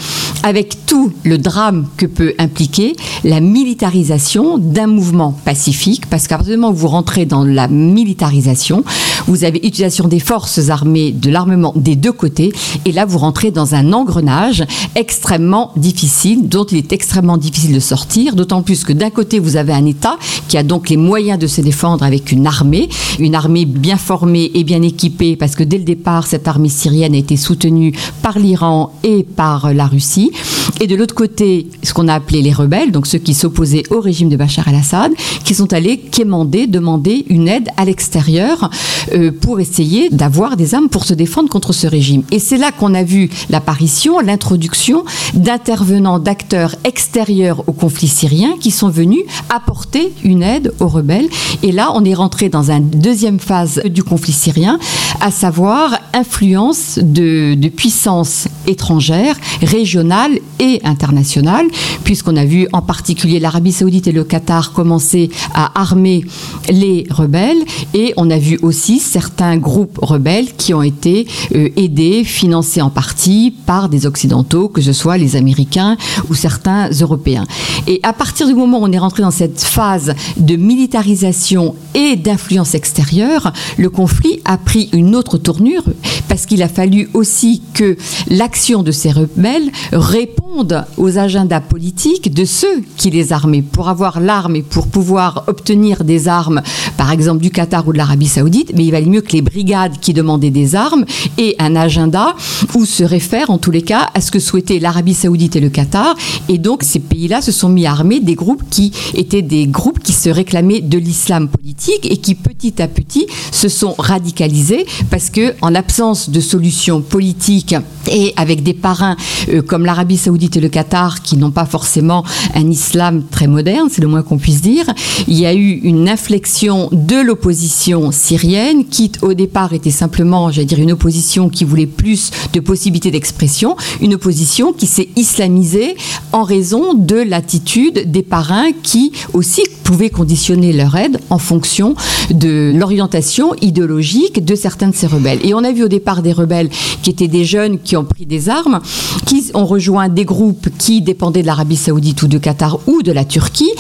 avec 0.43 0.87
tout 0.87 1.13
le 1.23 1.39
drame 1.39 1.87
que 1.97 2.07
peut 2.07 2.35
impliquer 2.39 2.97
la 3.25 3.41
militarisation 3.41 4.59
d'un 4.59 4.87
mouvement 4.87 5.33
pacifique, 5.45 6.07
parce 6.11 6.27
qu'à 6.27 6.37
partir 6.37 6.55
du 6.55 6.61
moment 6.61 6.73
où 6.73 6.77
vous 6.77 6.89
rentrez 6.89 7.27
dans 7.27 7.45
la 7.45 7.69
militarisation, 7.69 8.85
vous 9.27 9.45
avez 9.45 9.59
utilisation 9.59 10.09
des 10.09 10.21
forces 10.21 10.69
armées, 10.69 11.13
de 11.13 11.31
l'armement 11.31 11.73
des 11.77 11.97
deux 11.97 12.13
côtés, 12.13 12.53
et 12.85 12.93
là, 12.93 13.05
vous 13.05 13.19
rentrez 13.19 13.51
dans 13.51 13.75
un 13.75 13.93
engrenage 13.93 14.65
extrêmement 14.95 15.73
difficile, 15.77 16.49
dont 16.49 16.65
il 16.65 16.79
est 16.79 16.93
extrêmement 16.93 17.37
difficile 17.37 17.75
de 17.75 17.81
sortir, 17.81 18.35
d'autant 18.35 18.63
plus 18.63 18.85
que 18.85 18.93
d'un 18.93 19.11
côté, 19.11 19.39
vous 19.39 19.57
avez 19.57 19.73
un 19.73 19.87
État 19.87 20.17
qui 20.49 20.57
a 20.57 20.63
donc 20.63 20.91
les 20.91 20.97
moyens 20.97 21.39
de 21.39 21.47
se 21.47 21.61
défendre 21.61 22.05
avec 22.05 22.33
une 22.33 22.47
armée, 22.47 22.89
une 23.19 23.35
armée 23.35 23.65
bien 23.65 23.97
formée 23.97 24.51
et 24.55 24.65
bien 24.65 24.83
équipée, 24.83 25.37
parce 25.37 25.55
que 25.55 25.63
dès 25.63 25.79
le 25.79 25.85
départ, 25.85 26.27
cette 26.27 26.49
armée 26.49 26.69
syrienne 26.69 27.15
a 27.15 27.19
été 27.19 27.37
soutenue 27.37 27.93
par 28.23 28.39
l'Iran 28.39 28.93
et 29.03 29.23
par 29.23 29.73
la 29.73 29.87
Russie. 29.87 30.33
Et 30.81 30.87
de 30.87 30.97
l'autre 30.97 31.15
côté, 31.15 31.69
ce 31.83 31.95
qu'on 31.95 32.09
a 32.09 32.15
appelé 32.15 32.43
les 32.43 32.53
rebelles, 32.53 32.91
donc 32.91 33.07
ceux 33.07 33.19
qui 33.19 33.35
s'opposaient 33.35 33.85
au 33.91 34.01
régime 34.01 34.29
de 34.29 34.37
Bachar 34.37 34.67
el-Assad, 34.69 35.13
qui 35.45 35.55
sont 35.55 35.73
allés 35.73 35.99
quémander, 35.99 36.67
demander 36.67 37.25
une 37.29 37.49
aide 37.49 37.69
à 37.77 37.85
l'extérieur 37.85 38.71
euh, 39.13 39.31
pour 39.31 39.61
essayer 39.61 40.09
d'avoir 40.11 40.57
des 40.57 40.75
armes 40.75 40.89
pour 40.89 41.05
se 41.05 41.15
défendre 41.15 41.49
contre 41.49 41.73
ce 41.73 41.87
régime. 41.87 42.23
Et 42.33 42.39
c'est 42.39 42.57
là 42.57 42.73
qu'on 42.73 42.95
a 42.95 43.03
vu 43.03 43.31
l'apparition, 43.51 44.19
l'introduction 44.21 45.05
d'intervenants, 45.35 46.19
d'acteurs 46.19 46.75
extérieurs 46.85 47.63
au 47.69 47.73
conflit 47.73 48.09
syrien 48.09 48.55
qui 48.59 48.71
sont 48.71 48.89
venus 48.89 49.23
apporter 49.51 50.13
une 50.25 50.43
aide 50.43 50.73
aux 50.81 50.89
rebelles. 50.89 51.29
Et 51.63 51.73
là, 51.73 51.93
on 51.95 52.05
est 52.05 52.15
rentré 52.15 52.49
dans 52.49 52.71
une 52.71 52.91
deuxième 52.91 53.39
phase 53.39 53.81
du 53.85 54.03
conflit 54.03 54.33
syrien, 54.33 54.79
à 55.21 55.31
savoir 55.31 55.99
influence 56.13 56.99
de, 57.01 57.55
de 57.55 57.69
puissances 57.69 58.49
étrangères, 58.67 59.37
régionales 59.63 60.39
internationales, 60.85 61.67
puisqu'on 62.05 62.37
a 62.37 62.45
vu 62.45 62.67
en 62.73 62.83
particulier 62.83 63.41
l'Arabie 63.41 63.73
saoudite 63.73 64.07
et 64.07 64.13
le 64.13 64.25
Qatar 64.25 64.73
commencer 64.73 65.31
à 65.55 65.81
armer 65.81 66.25
les 66.71 67.07
rebelles, 67.11 67.65
et 67.93 68.15
on 68.17 68.31
a 68.31 68.39
vu 68.39 68.59
aussi 68.63 68.99
certains 68.99 69.57
groupes 69.57 69.99
rebelles 70.03 70.55
qui 70.57 70.75
ont 70.75 70.83
été 70.83 71.27
euh, 71.55 71.69
aidés, 71.77 72.25
financés 72.25 72.83
en 72.83 72.91
partie 72.91 73.55
par 73.67 73.89
des 73.89 74.07
Occidentaux, 74.07 74.69
que 74.69 74.81
ce 74.81 74.93
soit 74.93 75.19
les 75.19 75.37
Américains 75.37 75.97
ou 76.29 76.35
certains 76.35 76.91
Européens. 77.01 77.45
Et 77.87 78.01
à 78.03 78.13
partir 78.13 78.47
du 78.47 78.55
moment 78.55 78.81
où 78.81 78.85
on 78.85 78.93
est 78.93 78.99
rentré 78.99 79.23
dans 79.23 79.31
cette 79.31 79.61
phase 79.61 80.15
de 80.37 80.57
militarisation 80.57 81.75
et 81.95 82.17
d'influence 82.17 82.75
extérieure, 82.75 83.53
le 83.77 83.91
conflit 83.91 84.41
a 84.45 84.59
pris 84.59 84.89
une 84.93 85.15
autre 85.15 85.39
tournure 85.39 85.85
parce 86.29 86.47
qu'il 86.47 86.63
a 86.63 86.69
fallu 86.69 87.09
aussi 87.15 87.63
que 87.75 87.97
l'action 88.29 88.83
de 88.83 88.93
ces 88.93 89.11
rebelles 89.11 89.71
réponde 89.93 90.54
aux 90.97 91.19
agendas 91.19 91.61
politiques 91.61 92.33
de 92.33 92.45
ceux 92.45 92.83
qui 92.97 93.11
les 93.11 93.33
armaient. 93.33 93.63
Pour 93.63 93.89
avoir 93.89 94.21
l'arme 94.21 94.57
et 94.57 94.63
pour 94.63 94.87
pouvoir 94.87 95.45
obtenir 95.47 96.05
des 96.05 96.29
armes, 96.29 96.63
par 96.97 97.11
exemple 97.11 97.43
du 97.43 97.51
Qatar 97.51 97.87
ou 97.89 97.93
de 97.93 97.99
l'Arabie 97.99 98.29
saoudite, 98.29 98.73
mais 98.75 98.85
il 98.85 98.91
valait 98.91 99.07
mieux 99.07 99.21
que 99.21 99.33
les 99.33 99.43
brigades 99.43 99.99
qui 100.01 100.13
demandaient 100.13 100.51
des 100.51 100.77
armes 100.77 101.05
aient 101.39 101.57
un 101.59 101.75
agenda 101.75 102.37
où 102.75 102.85
se 102.85 103.03
réfèrent 103.03 103.51
en 103.51 103.59
tous 103.59 103.71
les 103.71 103.83
cas 103.83 104.11
à 104.15 104.21
ce 104.21 104.31
que 104.31 104.39
souhaitaient 104.39 104.79
l'Arabie 104.79 105.15
saoudite 105.15 105.57
et 105.57 105.61
le 105.61 105.71
Qatar. 105.71 106.15
Et 106.49 106.59
donc 106.59 106.83
ces 106.83 107.01
pays-là 107.01 107.43
se 107.43 107.53
sont 107.53 107.69
mis 107.69 107.87
à 107.87 107.93
armer 107.93 108.21
des 108.21 108.35
groupes 108.35 108.63
qui 108.71 108.93
étaient 109.15 109.43
des 109.43 109.67
groupes 109.67 110.01
qui 110.01 110.13
se 110.13 110.29
réclamaient 110.29 110.81
de 110.81 110.99
l'islam 110.99 111.49
politique 111.49 112.07
et 112.11 112.19
qui 112.19 112.35
petit 112.35 112.81
à 112.81 112.89
petit 112.89 113.27
se 113.51 113.69
sont 113.69 113.95
radicalisés 113.99 114.87
parce 115.11 115.31
que 115.31 115.55
en 115.63 115.71
l'absence 115.71 116.31
de 116.31 116.41
solutions 116.41 117.01
politiques 117.01 117.75
et 118.11 118.33
avec 118.37 118.63
des 118.63 118.75
parrains 118.75 119.17
euh, 119.49 119.63
comme 119.63 119.85
l'Arabie 119.85 120.17
saoudite 120.17 120.44
et 120.55 120.61
le 120.61 120.69
Qatar 120.69 121.23
qui 121.23 121.37
n'ont 121.37 121.51
pas 121.51 121.65
forcément 121.65 122.25
un 122.55 122.71
islam 122.71 123.23
très 123.31 123.47
moderne, 123.47 123.89
c'est 123.91 124.03
le 124.03 124.09
moins 124.09 124.23
qu'on 124.23 124.39
puisse 124.39 124.61
dire, 124.61 124.87
il 125.27 125.39
y 125.39 125.47
a 125.47 125.55
eu 125.55 125.81
une 125.83 126.09
inflexion 126.09 126.89
de 126.93 127.17
l'opposition 127.17 128.13
syrienne 128.13 128.87
qui 128.87 129.13
au 129.23 129.35
départ 129.35 129.73
était 129.73 129.91
simplement, 129.91 130.51
j'allais 130.51 130.67
dire, 130.67 130.81
une 130.81 130.93
opposition 130.93 131.49
qui 131.49 131.65
voulait 131.65 131.87
plus 131.87 132.31
de 132.53 132.61
possibilités 132.61 133.11
d'expression, 133.11 133.77
une 134.01 134.15
opposition 134.15 134.73
qui 134.73 134.87
s'est 134.87 135.09
islamisée 135.17 135.97
en 136.33 136.43
raison 136.43 136.95
de 136.95 137.17
l'attitude 137.17 138.11
des 138.11 138.23
parrains 138.23 138.73
qui 138.83 139.13
aussi 139.33 139.63
pouvaient 139.85 140.11
conditionner 140.11 140.73
leur 140.73 140.97
aide 140.97 141.19
en 141.31 141.39
fonction 141.39 141.95
de 142.31 142.73
l'orientation 142.75 143.55
idéologique 143.61 144.45
de 144.45 144.55
certains 144.55 144.89
de 144.89 144.95
ces 144.95 145.07
rebelles. 145.07 145.39
Et 145.45 145.55
on 145.55 145.63
a 145.63 145.71
vu 145.71 145.85
au 145.85 145.89
départ 145.89 146.23
des 146.23 146.33
rebelles 146.33 146.71
qui 147.03 147.11
étaient 147.11 147.29
des 147.29 147.45
jeunes 147.45 147.79
qui 147.79 147.97
ont 147.97 148.05
pris 148.05 148.27
des 148.27 148.49
armes, 148.49 148.81
qui 149.27 149.51
ont 149.55 149.67
rejoint 149.67 150.09
des 150.09 150.25
groupes 150.25 150.69
qui 150.79 151.03
dépendaient 151.03 151.43
de 151.43 151.47
l'Arabie 151.47 151.77
saoudite 151.77 152.23
ou 152.23 152.27
du 152.27 152.41
Qatar 152.41 152.81
ou 152.87 153.03
de 153.03 153.13
la 153.13 153.25
Turquie, 153.25 153.71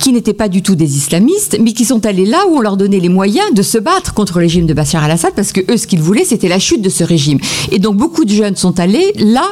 qui 0.00 0.12
n'étaient 0.12 0.32
pas 0.32 0.48
du 0.48 0.62
tout 0.62 0.74
des 0.74 0.96
islamistes, 0.96 1.58
mais 1.60 1.72
qui 1.74 1.84
sont 1.84 2.04
allés 2.06 2.24
là 2.24 2.38
où 2.50 2.56
on 2.56 2.60
leur 2.60 2.76
donnait 2.76 3.00
les 3.00 3.08
moyens 3.10 3.52
de 3.54 3.62
se 3.62 3.78
battre 3.78 4.14
contre 4.14 4.38
le 4.38 4.44
régime 4.44 4.66
de 4.66 4.72
Bachar 4.72 5.04
al-Assad, 5.04 5.34
parce 5.36 5.52
que 5.52 5.60
eux, 5.70 5.76
ce 5.76 5.86
qu'ils 5.86 6.00
voulaient, 6.00 6.24
c'était 6.24 6.48
la 6.48 6.58
chute 6.58 6.80
de 6.80 6.88
ce 6.88 7.04
régime. 7.04 7.38
Et 7.70 7.78
donc 7.78 7.96
beaucoup 7.96 8.24
de 8.24 8.32
jeunes 8.32 8.56
sont 8.56 8.80
allés 8.80 9.12
là 9.18 9.44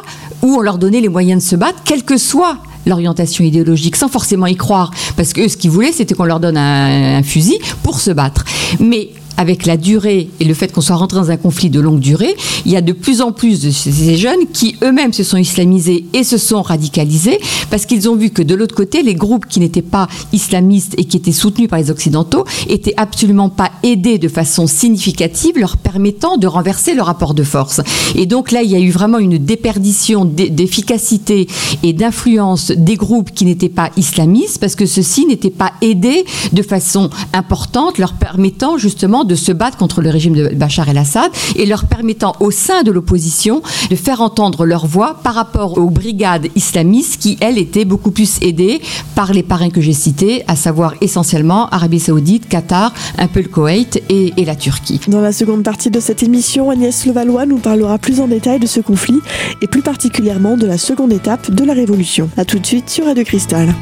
où 0.42 0.56
on 0.56 0.60
leur 0.60 0.78
donnait 0.78 1.02
les 1.02 1.08
moyens 1.08 1.44
de 1.44 1.48
se 1.48 1.56
battre, 1.56 1.82
quelle 1.84 2.02
que 2.02 2.16
soit 2.16 2.56
l'orientation 2.88 3.44
idéologique, 3.44 3.96
sans 3.96 4.08
forcément 4.08 4.46
y 4.46 4.56
croire, 4.56 4.90
parce 5.16 5.32
que 5.32 5.42
eux, 5.42 5.48
ce 5.48 5.56
qu'ils 5.56 5.70
voulaient, 5.70 5.92
c'était 5.92 6.14
qu'on 6.14 6.24
leur 6.24 6.40
donne 6.40 6.56
un, 6.56 7.18
un, 7.18 7.22
fusil 7.22 7.58
pour 7.82 8.00
se 8.00 8.10
battre. 8.10 8.44
Mais 8.80 9.10
avec 9.38 9.64
la 9.64 9.78
durée 9.78 10.28
et 10.40 10.44
le 10.44 10.52
fait 10.52 10.70
qu'on 10.72 10.82
soit 10.82 10.96
rentré 10.96 11.16
dans 11.18 11.30
un 11.30 11.36
conflit 11.36 11.70
de 11.70 11.80
longue 11.80 12.00
durée, 12.00 12.36
il 12.66 12.72
y 12.72 12.76
a 12.76 12.82
de 12.82 12.92
plus 12.92 13.22
en 13.22 13.32
plus 13.32 13.62
de 13.62 13.70
ces 13.70 14.16
jeunes 14.16 14.46
qui 14.52 14.76
eux-mêmes 14.82 15.12
se 15.12 15.22
sont 15.22 15.38
islamisés 15.38 16.04
et 16.12 16.24
se 16.24 16.36
sont 16.36 16.60
radicalisés 16.60 17.38
parce 17.70 17.86
qu'ils 17.86 18.08
ont 18.10 18.16
vu 18.16 18.30
que 18.30 18.42
de 18.42 18.54
l'autre 18.54 18.74
côté, 18.74 19.02
les 19.02 19.14
groupes 19.14 19.46
qui 19.46 19.60
n'étaient 19.60 19.80
pas 19.80 20.08
islamistes 20.32 20.94
et 20.98 21.04
qui 21.04 21.16
étaient 21.16 21.32
soutenus 21.32 21.68
par 21.68 21.78
les 21.78 21.90
Occidentaux 21.90 22.44
étaient 22.68 22.94
absolument 22.96 23.48
pas 23.48 23.70
aidés 23.84 24.18
de 24.18 24.28
façon 24.28 24.66
significative, 24.66 25.56
leur 25.56 25.76
permettant 25.76 26.36
de 26.36 26.48
renverser 26.48 26.94
le 26.94 27.02
rapport 27.02 27.32
de 27.32 27.44
force. 27.44 27.80
Et 28.16 28.26
donc 28.26 28.50
là, 28.50 28.62
il 28.62 28.70
y 28.70 28.74
a 28.74 28.80
eu 28.80 28.90
vraiment 28.90 29.18
une 29.18 29.38
déperdition 29.38 30.24
d'efficacité 30.24 31.46
et 31.84 31.92
d'influence 31.92 32.72
des 32.72 32.96
groupes 32.96 33.30
qui 33.32 33.44
n'étaient 33.44 33.68
pas 33.68 33.90
islamistes 33.96 34.58
parce 34.58 34.74
que 34.74 34.86
ceux-ci 34.86 35.26
n'étaient 35.26 35.50
pas 35.50 35.72
aidés 35.80 36.24
de 36.52 36.62
façon 36.62 37.10
importante, 37.32 37.98
leur 37.98 38.14
permettant 38.14 38.78
justement 38.78 39.24
de 39.28 39.36
se 39.36 39.52
battre 39.52 39.76
contre 39.76 40.02
le 40.02 40.10
régime 40.10 40.34
de 40.34 40.48
Bachar 40.54 40.88
el-Assad 40.88 41.30
et 41.54 41.66
leur 41.66 41.84
permettant 41.86 42.34
au 42.40 42.50
sein 42.50 42.82
de 42.82 42.90
l'opposition 42.90 43.62
de 43.90 43.96
faire 43.96 44.20
entendre 44.20 44.66
leur 44.66 44.86
voix 44.86 45.20
par 45.22 45.34
rapport 45.34 45.78
aux 45.78 45.90
brigades 45.90 46.48
islamistes 46.56 47.20
qui, 47.20 47.36
elles, 47.40 47.58
étaient 47.58 47.84
beaucoup 47.84 48.10
plus 48.10 48.38
aidées 48.42 48.80
par 49.14 49.32
les 49.32 49.42
parrains 49.42 49.70
que 49.70 49.80
j'ai 49.80 49.92
cités, 49.92 50.42
à 50.48 50.56
savoir 50.56 50.94
essentiellement 51.00 51.68
Arabie 51.68 52.00
Saoudite, 52.00 52.48
Qatar, 52.48 52.92
un 53.18 53.28
peu 53.28 53.40
le 53.40 53.48
Koweït 53.48 54.02
et, 54.08 54.32
la 54.44 54.56
Turquie. 54.56 55.00
Dans 55.08 55.20
la 55.20 55.32
seconde 55.32 55.62
partie 55.62 55.90
de 55.90 56.00
cette 56.00 56.22
émission, 56.22 56.70
Agnès 56.70 57.04
Levallois 57.04 57.44
nous 57.44 57.58
parlera 57.58 57.98
plus 57.98 58.20
en 58.20 58.28
détail 58.28 58.58
de 58.58 58.66
ce 58.66 58.80
conflit 58.80 59.20
et 59.60 59.66
plus 59.66 59.82
particulièrement 59.82 60.56
de 60.56 60.66
la 60.66 60.78
seconde 60.78 61.12
étape 61.12 61.50
de 61.50 61.64
la 61.64 61.74
révolution. 61.74 62.30
A 62.38 62.44
tout 62.44 62.58
de 62.58 62.66
suite 62.66 62.88
sur 62.88 63.04
Radio 63.04 63.24
Cristal. 63.24 63.74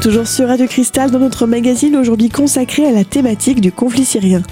Toujours 0.00 0.26
sur 0.26 0.48
Radio 0.48 0.66
Cristal 0.66 1.10
dans 1.10 1.18
notre 1.18 1.46
magazine 1.46 1.96
aujourd'hui 1.96 2.28
consacré 2.28 2.86
à 2.86 2.92
la 2.92 3.04
thématique 3.04 3.60
du 3.60 3.72
conflit 3.72 4.04
syrien. 4.04 4.42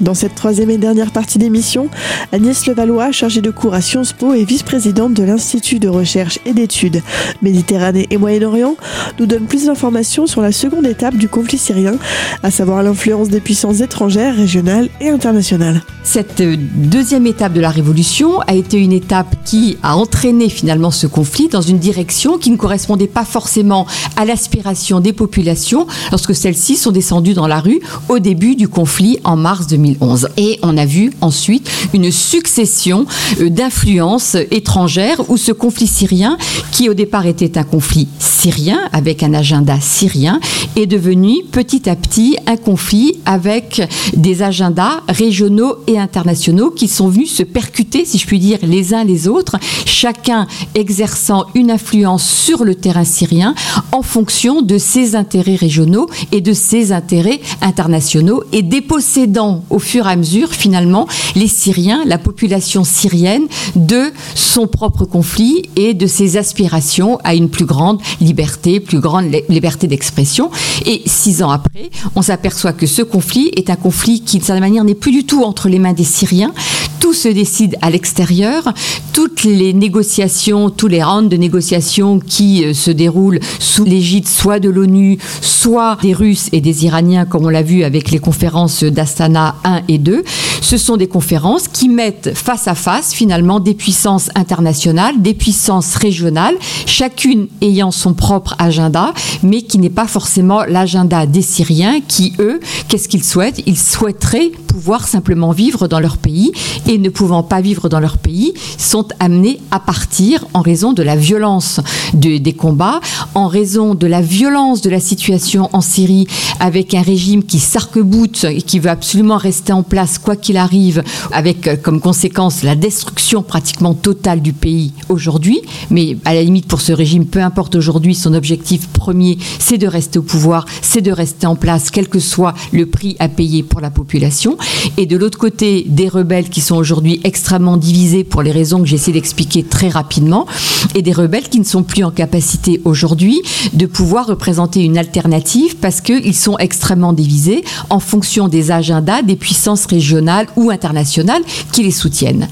Dans 0.00 0.14
cette 0.14 0.34
troisième 0.34 0.70
et 0.70 0.78
dernière 0.78 1.10
partie 1.10 1.38
d'émission, 1.38 1.88
Agnès 2.32 2.66
Levallois, 2.66 3.10
chargée 3.10 3.40
de 3.40 3.50
cours 3.50 3.74
à 3.74 3.80
Sciences 3.80 4.12
Po 4.12 4.34
et 4.34 4.44
vice-présidente 4.44 5.14
de 5.14 5.22
l'Institut 5.22 5.78
de 5.78 5.88
recherche 5.88 6.38
et 6.46 6.52
d'études 6.52 7.02
Méditerranée 7.42 8.06
et 8.10 8.16
Moyen-Orient, 8.16 8.76
nous 9.18 9.26
donne 9.26 9.46
plus 9.46 9.66
d'informations 9.66 10.26
sur 10.26 10.42
la 10.42 10.52
seconde 10.52 10.86
étape 10.86 11.16
du 11.16 11.28
conflit 11.28 11.58
syrien, 11.58 11.96
à 12.42 12.50
savoir 12.50 12.82
l'influence 12.82 13.28
des 13.28 13.40
puissances 13.40 13.80
étrangères, 13.80 14.36
régionales 14.36 14.88
et 15.00 15.08
internationales. 15.08 15.82
Cette 16.04 16.42
deuxième 16.42 17.26
étape 17.26 17.52
de 17.52 17.60
la 17.60 17.70
révolution 17.70 18.40
a 18.40 18.54
été 18.54 18.78
une 18.78 18.92
étape 18.92 19.34
qui 19.44 19.78
a 19.82 19.96
entraîné 19.96 20.48
finalement 20.48 20.90
ce 20.90 21.06
conflit 21.06 21.48
dans 21.48 21.62
une 21.62 21.78
direction 21.78 22.38
qui 22.38 22.50
ne 22.50 22.56
correspondait 22.56 23.08
pas 23.08 23.24
forcément 23.24 23.86
à 24.16 24.24
l'aspiration 24.24 24.76
des 25.00 25.12
populations 25.12 25.86
lorsque 26.10 26.34
celles-ci 26.34 26.76
sont 26.76 26.92
descendues 26.92 27.34
dans 27.34 27.46
la 27.46 27.60
rue 27.60 27.80
au 28.08 28.18
début 28.18 28.54
du 28.54 28.68
conflit 28.68 29.18
en 29.24 29.36
mars 29.36 29.66
2011. 29.66 30.28
Et 30.36 30.58
on 30.62 30.76
a 30.76 30.86
vu 30.86 31.12
ensuite 31.20 31.70
une 31.92 32.10
succession 32.10 33.06
euh, 33.40 33.50
d'influences 33.50 34.36
étrangères 34.50 35.28
où 35.28 35.36
ce 35.36 35.52
conflit 35.52 35.86
syrien, 35.86 36.38
qui 36.72 36.88
au 36.88 36.94
départ 36.94 37.26
était 37.26 37.58
un 37.58 37.64
conflit 37.64 38.08
syrien 38.18 38.78
avec 38.92 39.22
un 39.22 39.34
agenda 39.34 39.78
syrien, 39.80 40.40
est 40.76 40.86
devenu 40.86 41.42
petit 41.50 41.88
à 41.88 41.96
petit 41.96 42.36
un 42.46 42.56
conflit 42.56 43.16
avec 43.24 43.82
des 44.16 44.42
agendas 44.42 45.00
régionaux 45.08 45.76
et 45.86 45.98
internationaux 45.98 46.70
qui 46.70 46.88
sont 46.88 47.08
venus 47.08 47.34
se 47.34 47.42
percuter, 47.42 48.04
si 48.04 48.18
je 48.18 48.26
puis 48.26 48.38
dire, 48.38 48.58
les 48.62 48.94
uns 48.94 49.04
les 49.04 49.28
autres, 49.28 49.56
chacun 49.84 50.46
exerçant 50.74 51.46
une 51.54 51.70
influence 51.70 52.24
sur 52.24 52.64
le 52.64 52.74
terrain 52.74 53.04
syrien 53.04 53.54
en 53.92 54.02
fonction 54.02 54.62
de 54.66 54.78
ses 54.78 55.16
intérêts 55.16 55.54
régionaux 55.54 56.08
et 56.32 56.40
de 56.40 56.52
ses 56.52 56.92
intérêts 56.92 57.40
internationaux 57.62 58.42
et 58.52 58.62
dépossédant 58.62 59.64
au 59.70 59.78
fur 59.78 60.06
et 60.06 60.12
à 60.12 60.16
mesure 60.16 60.52
finalement 60.52 61.06
les 61.34 61.48
Syriens, 61.48 62.02
la 62.04 62.18
population 62.18 62.84
syrienne 62.84 63.46
de 63.76 64.12
son 64.34 64.66
propre 64.66 65.04
conflit 65.04 65.62
et 65.76 65.94
de 65.94 66.06
ses 66.06 66.36
aspirations 66.36 67.18
à 67.24 67.34
une 67.34 67.48
plus 67.48 67.64
grande 67.64 68.00
liberté, 68.20 68.80
plus 68.80 69.00
grande 69.00 69.26
liberté 69.48 69.86
d'expression. 69.86 70.50
Et 70.84 71.02
six 71.06 71.42
ans 71.42 71.50
après, 71.50 71.90
on 72.14 72.22
s'aperçoit 72.22 72.72
que 72.72 72.86
ce 72.86 73.02
conflit 73.02 73.50
est 73.56 73.70
un 73.70 73.76
conflit 73.76 74.20
qui, 74.20 74.38
de 74.38 74.44
certaine 74.44 74.64
manière, 74.64 74.84
n'est 74.84 74.94
plus 74.94 75.12
du 75.12 75.24
tout 75.24 75.42
entre 75.42 75.68
les 75.68 75.78
mains 75.78 75.92
des 75.92 76.04
Syriens. 76.04 76.52
Tout 77.00 77.12
se 77.12 77.28
décide 77.28 77.76
à 77.82 77.90
l'extérieur. 77.90 78.72
Toutes 79.12 79.44
les 79.44 79.72
négociations, 79.72 80.70
tous 80.70 80.88
les 80.88 81.02
rounds 81.02 81.28
de 81.28 81.36
négociations 81.36 82.18
qui 82.18 82.64
euh, 82.64 82.74
se 82.74 82.90
déroulent 82.90 83.40
sous 83.58 83.84
l'égide 83.84 84.28
soit 84.28 84.60
de 84.60 84.68
l'ONU, 84.68 85.18
soit 85.40 85.98
des 86.02 86.12
Russes 86.12 86.48
et 86.52 86.60
des 86.60 86.84
Iraniens, 86.84 87.24
comme 87.24 87.44
on 87.44 87.48
l'a 87.48 87.62
vu 87.62 87.84
avec 87.84 88.10
les 88.10 88.18
conférences 88.18 88.84
d'Astana 88.84 89.56
1 89.64 89.82
et 89.88 89.98
2. 89.98 90.24
Ce 90.60 90.76
sont 90.76 90.96
des 90.96 91.06
conférences 91.06 91.68
qui 91.68 91.88
mettent 91.88 92.32
face 92.34 92.68
à 92.68 92.74
face 92.74 93.12
finalement 93.12 93.60
des 93.60 93.74
puissances 93.74 94.30
internationales, 94.34 95.20
des 95.20 95.34
puissances 95.34 95.94
régionales, 95.94 96.56
chacune 96.86 97.48
ayant 97.60 97.90
son 97.90 98.14
propre 98.14 98.54
agenda, 98.58 99.12
mais 99.42 99.62
qui 99.62 99.78
n'est 99.78 99.90
pas 99.90 100.06
forcément 100.06 100.64
l'agenda 100.64 101.26
des 101.26 101.42
Syriens 101.42 102.00
qui, 102.06 102.32
eux, 102.38 102.60
qu'est-ce 102.88 103.08
qu'ils 103.08 103.24
souhaitent? 103.24 103.62
Ils 103.66 103.78
souhaiteraient 103.78 104.52
pouvoir 104.76 105.08
simplement 105.08 105.52
vivre 105.52 105.88
dans 105.88 106.00
leur 106.00 106.18
pays 106.18 106.52
et 106.86 106.98
ne 106.98 107.08
pouvant 107.08 107.42
pas 107.42 107.62
vivre 107.62 107.88
dans 107.88 107.98
leur 107.98 108.18
pays, 108.18 108.52
sont 108.76 109.08
amenés 109.20 109.58
à 109.70 109.80
partir 109.80 110.46
en 110.52 110.60
raison 110.60 110.92
de 110.92 111.02
la 111.02 111.16
violence 111.16 111.80
de, 112.12 112.36
des 112.36 112.52
combats, 112.52 113.00
en 113.34 113.48
raison 113.48 113.94
de 113.94 114.06
la 114.06 114.20
violence 114.20 114.82
de 114.82 114.90
la 114.90 115.00
situation 115.00 115.70
en 115.72 115.80
Syrie 115.80 116.26
avec 116.60 116.92
un 116.92 117.00
régime 117.00 117.42
qui 117.42 117.58
s'arc-boute 117.58 118.44
et 118.44 118.60
qui 118.60 118.78
veut 118.78 118.90
absolument 118.90 119.38
rester 119.38 119.72
en 119.72 119.82
place 119.82 120.18
quoi 120.18 120.36
qu'il 120.36 120.58
arrive, 120.58 121.02
avec 121.32 121.66
euh, 121.68 121.76
comme 121.76 121.98
conséquence 121.98 122.62
la 122.62 122.76
destruction 122.76 123.42
pratiquement 123.42 123.94
totale 123.94 124.42
du 124.42 124.52
pays 124.52 124.92
aujourd'hui. 125.08 125.62
Mais 125.90 126.18
à 126.26 126.34
la 126.34 126.42
limite, 126.42 126.66
pour 126.66 126.82
ce 126.82 126.92
régime, 126.92 127.24
peu 127.24 127.40
importe 127.40 127.76
aujourd'hui, 127.76 128.14
son 128.14 128.34
objectif 128.34 128.88
premier, 128.88 129.38
c'est 129.58 129.78
de 129.78 129.86
rester 129.86 130.18
au 130.18 130.22
pouvoir, 130.22 130.66
c'est 130.82 131.00
de 131.00 131.12
rester 131.12 131.46
en 131.46 131.56
place, 131.56 131.90
quel 131.90 132.08
que 132.08 132.18
soit 132.20 132.52
le 132.72 132.84
prix 132.84 133.16
à 133.20 133.28
payer 133.28 133.62
pour 133.62 133.80
la 133.80 133.90
population. 133.90 134.58
Et 134.96 135.06
de 135.06 135.16
l'autre 135.16 135.38
côté, 135.38 135.84
des 135.88 136.08
rebelles 136.08 136.48
qui 136.48 136.60
sont 136.60 136.76
aujourd'hui 136.76 137.20
extrêmement 137.24 137.76
divisés 137.76 138.24
pour 138.24 138.42
les 138.42 138.52
raisons 138.52 138.80
que 138.80 138.86
j'essaie 138.86 139.12
d'expliquer 139.12 139.62
très 139.62 139.88
rapidement, 139.88 140.46
et 140.94 141.02
des 141.02 141.12
rebelles 141.12 141.48
qui 141.48 141.58
ne 141.58 141.64
sont 141.64 141.82
plus 141.82 142.04
en 142.04 142.10
capacité 142.10 142.80
aujourd'hui 142.84 143.42
de 143.72 143.86
pouvoir 143.86 144.26
représenter 144.26 144.82
une 144.82 144.98
alternative 144.98 145.76
parce 145.76 146.00
qu'ils 146.00 146.34
sont 146.34 146.58
extrêmement 146.58 147.12
divisés 147.12 147.64
en 147.90 148.00
fonction 148.00 148.48
des 148.48 148.70
agendas 148.70 149.22
des 149.22 149.36
puissances 149.36 149.86
régionales 149.86 150.46
ou 150.56 150.70
internationales 150.70 151.42
qui 151.72 151.82
les 151.82 151.90
soutiennent. 151.90 152.48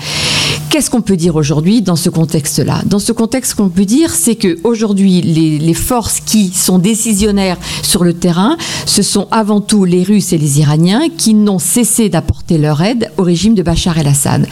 Qu'est-ce 0.70 0.90
qu'on 0.90 1.02
peut 1.02 1.16
dire 1.16 1.36
aujourd'hui 1.36 1.82
dans 1.82 1.96
ce 1.96 2.10
contexte-là? 2.10 2.82
Dans 2.86 2.98
ce 2.98 3.12
contexte, 3.12 3.54
qu'on 3.54 3.68
peut 3.68 3.84
dire, 3.84 4.10
c'est 4.10 4.34
que 4.34 4.58
aujourd'hui, 4.64 5.22
les, 5.22 5.58
les, 5.58 5.74
forces 5.74 6.20
qui 6.20 6.50
sont 6.50 6.78
décisionnaires 6.78 7.58
sur 7.82 8.02
le 8.02 8.12
terrain, 8.12 8.56
ce 8.86 9.02
sont 9.02 9.28
avant 9.30 9.60
tout 9.60 9.84
les 9.84 10.02
Russes 10.02 10.32
et 10.32 10.38
les 10.38 10.58
Iraniens 10.60 11.02
qui 11.16 11.34
n'ont 11.34 11.60
cessé 11.60 12.03
d'apporter 12.08 12.58
leur 12.58 12.82
aide 12.82 13.03
au 13.16 13.22
régime 13.22 13.54
de 13.54 13.62
Bachar 13.62 13.98
el-Assad. 13.98 14.46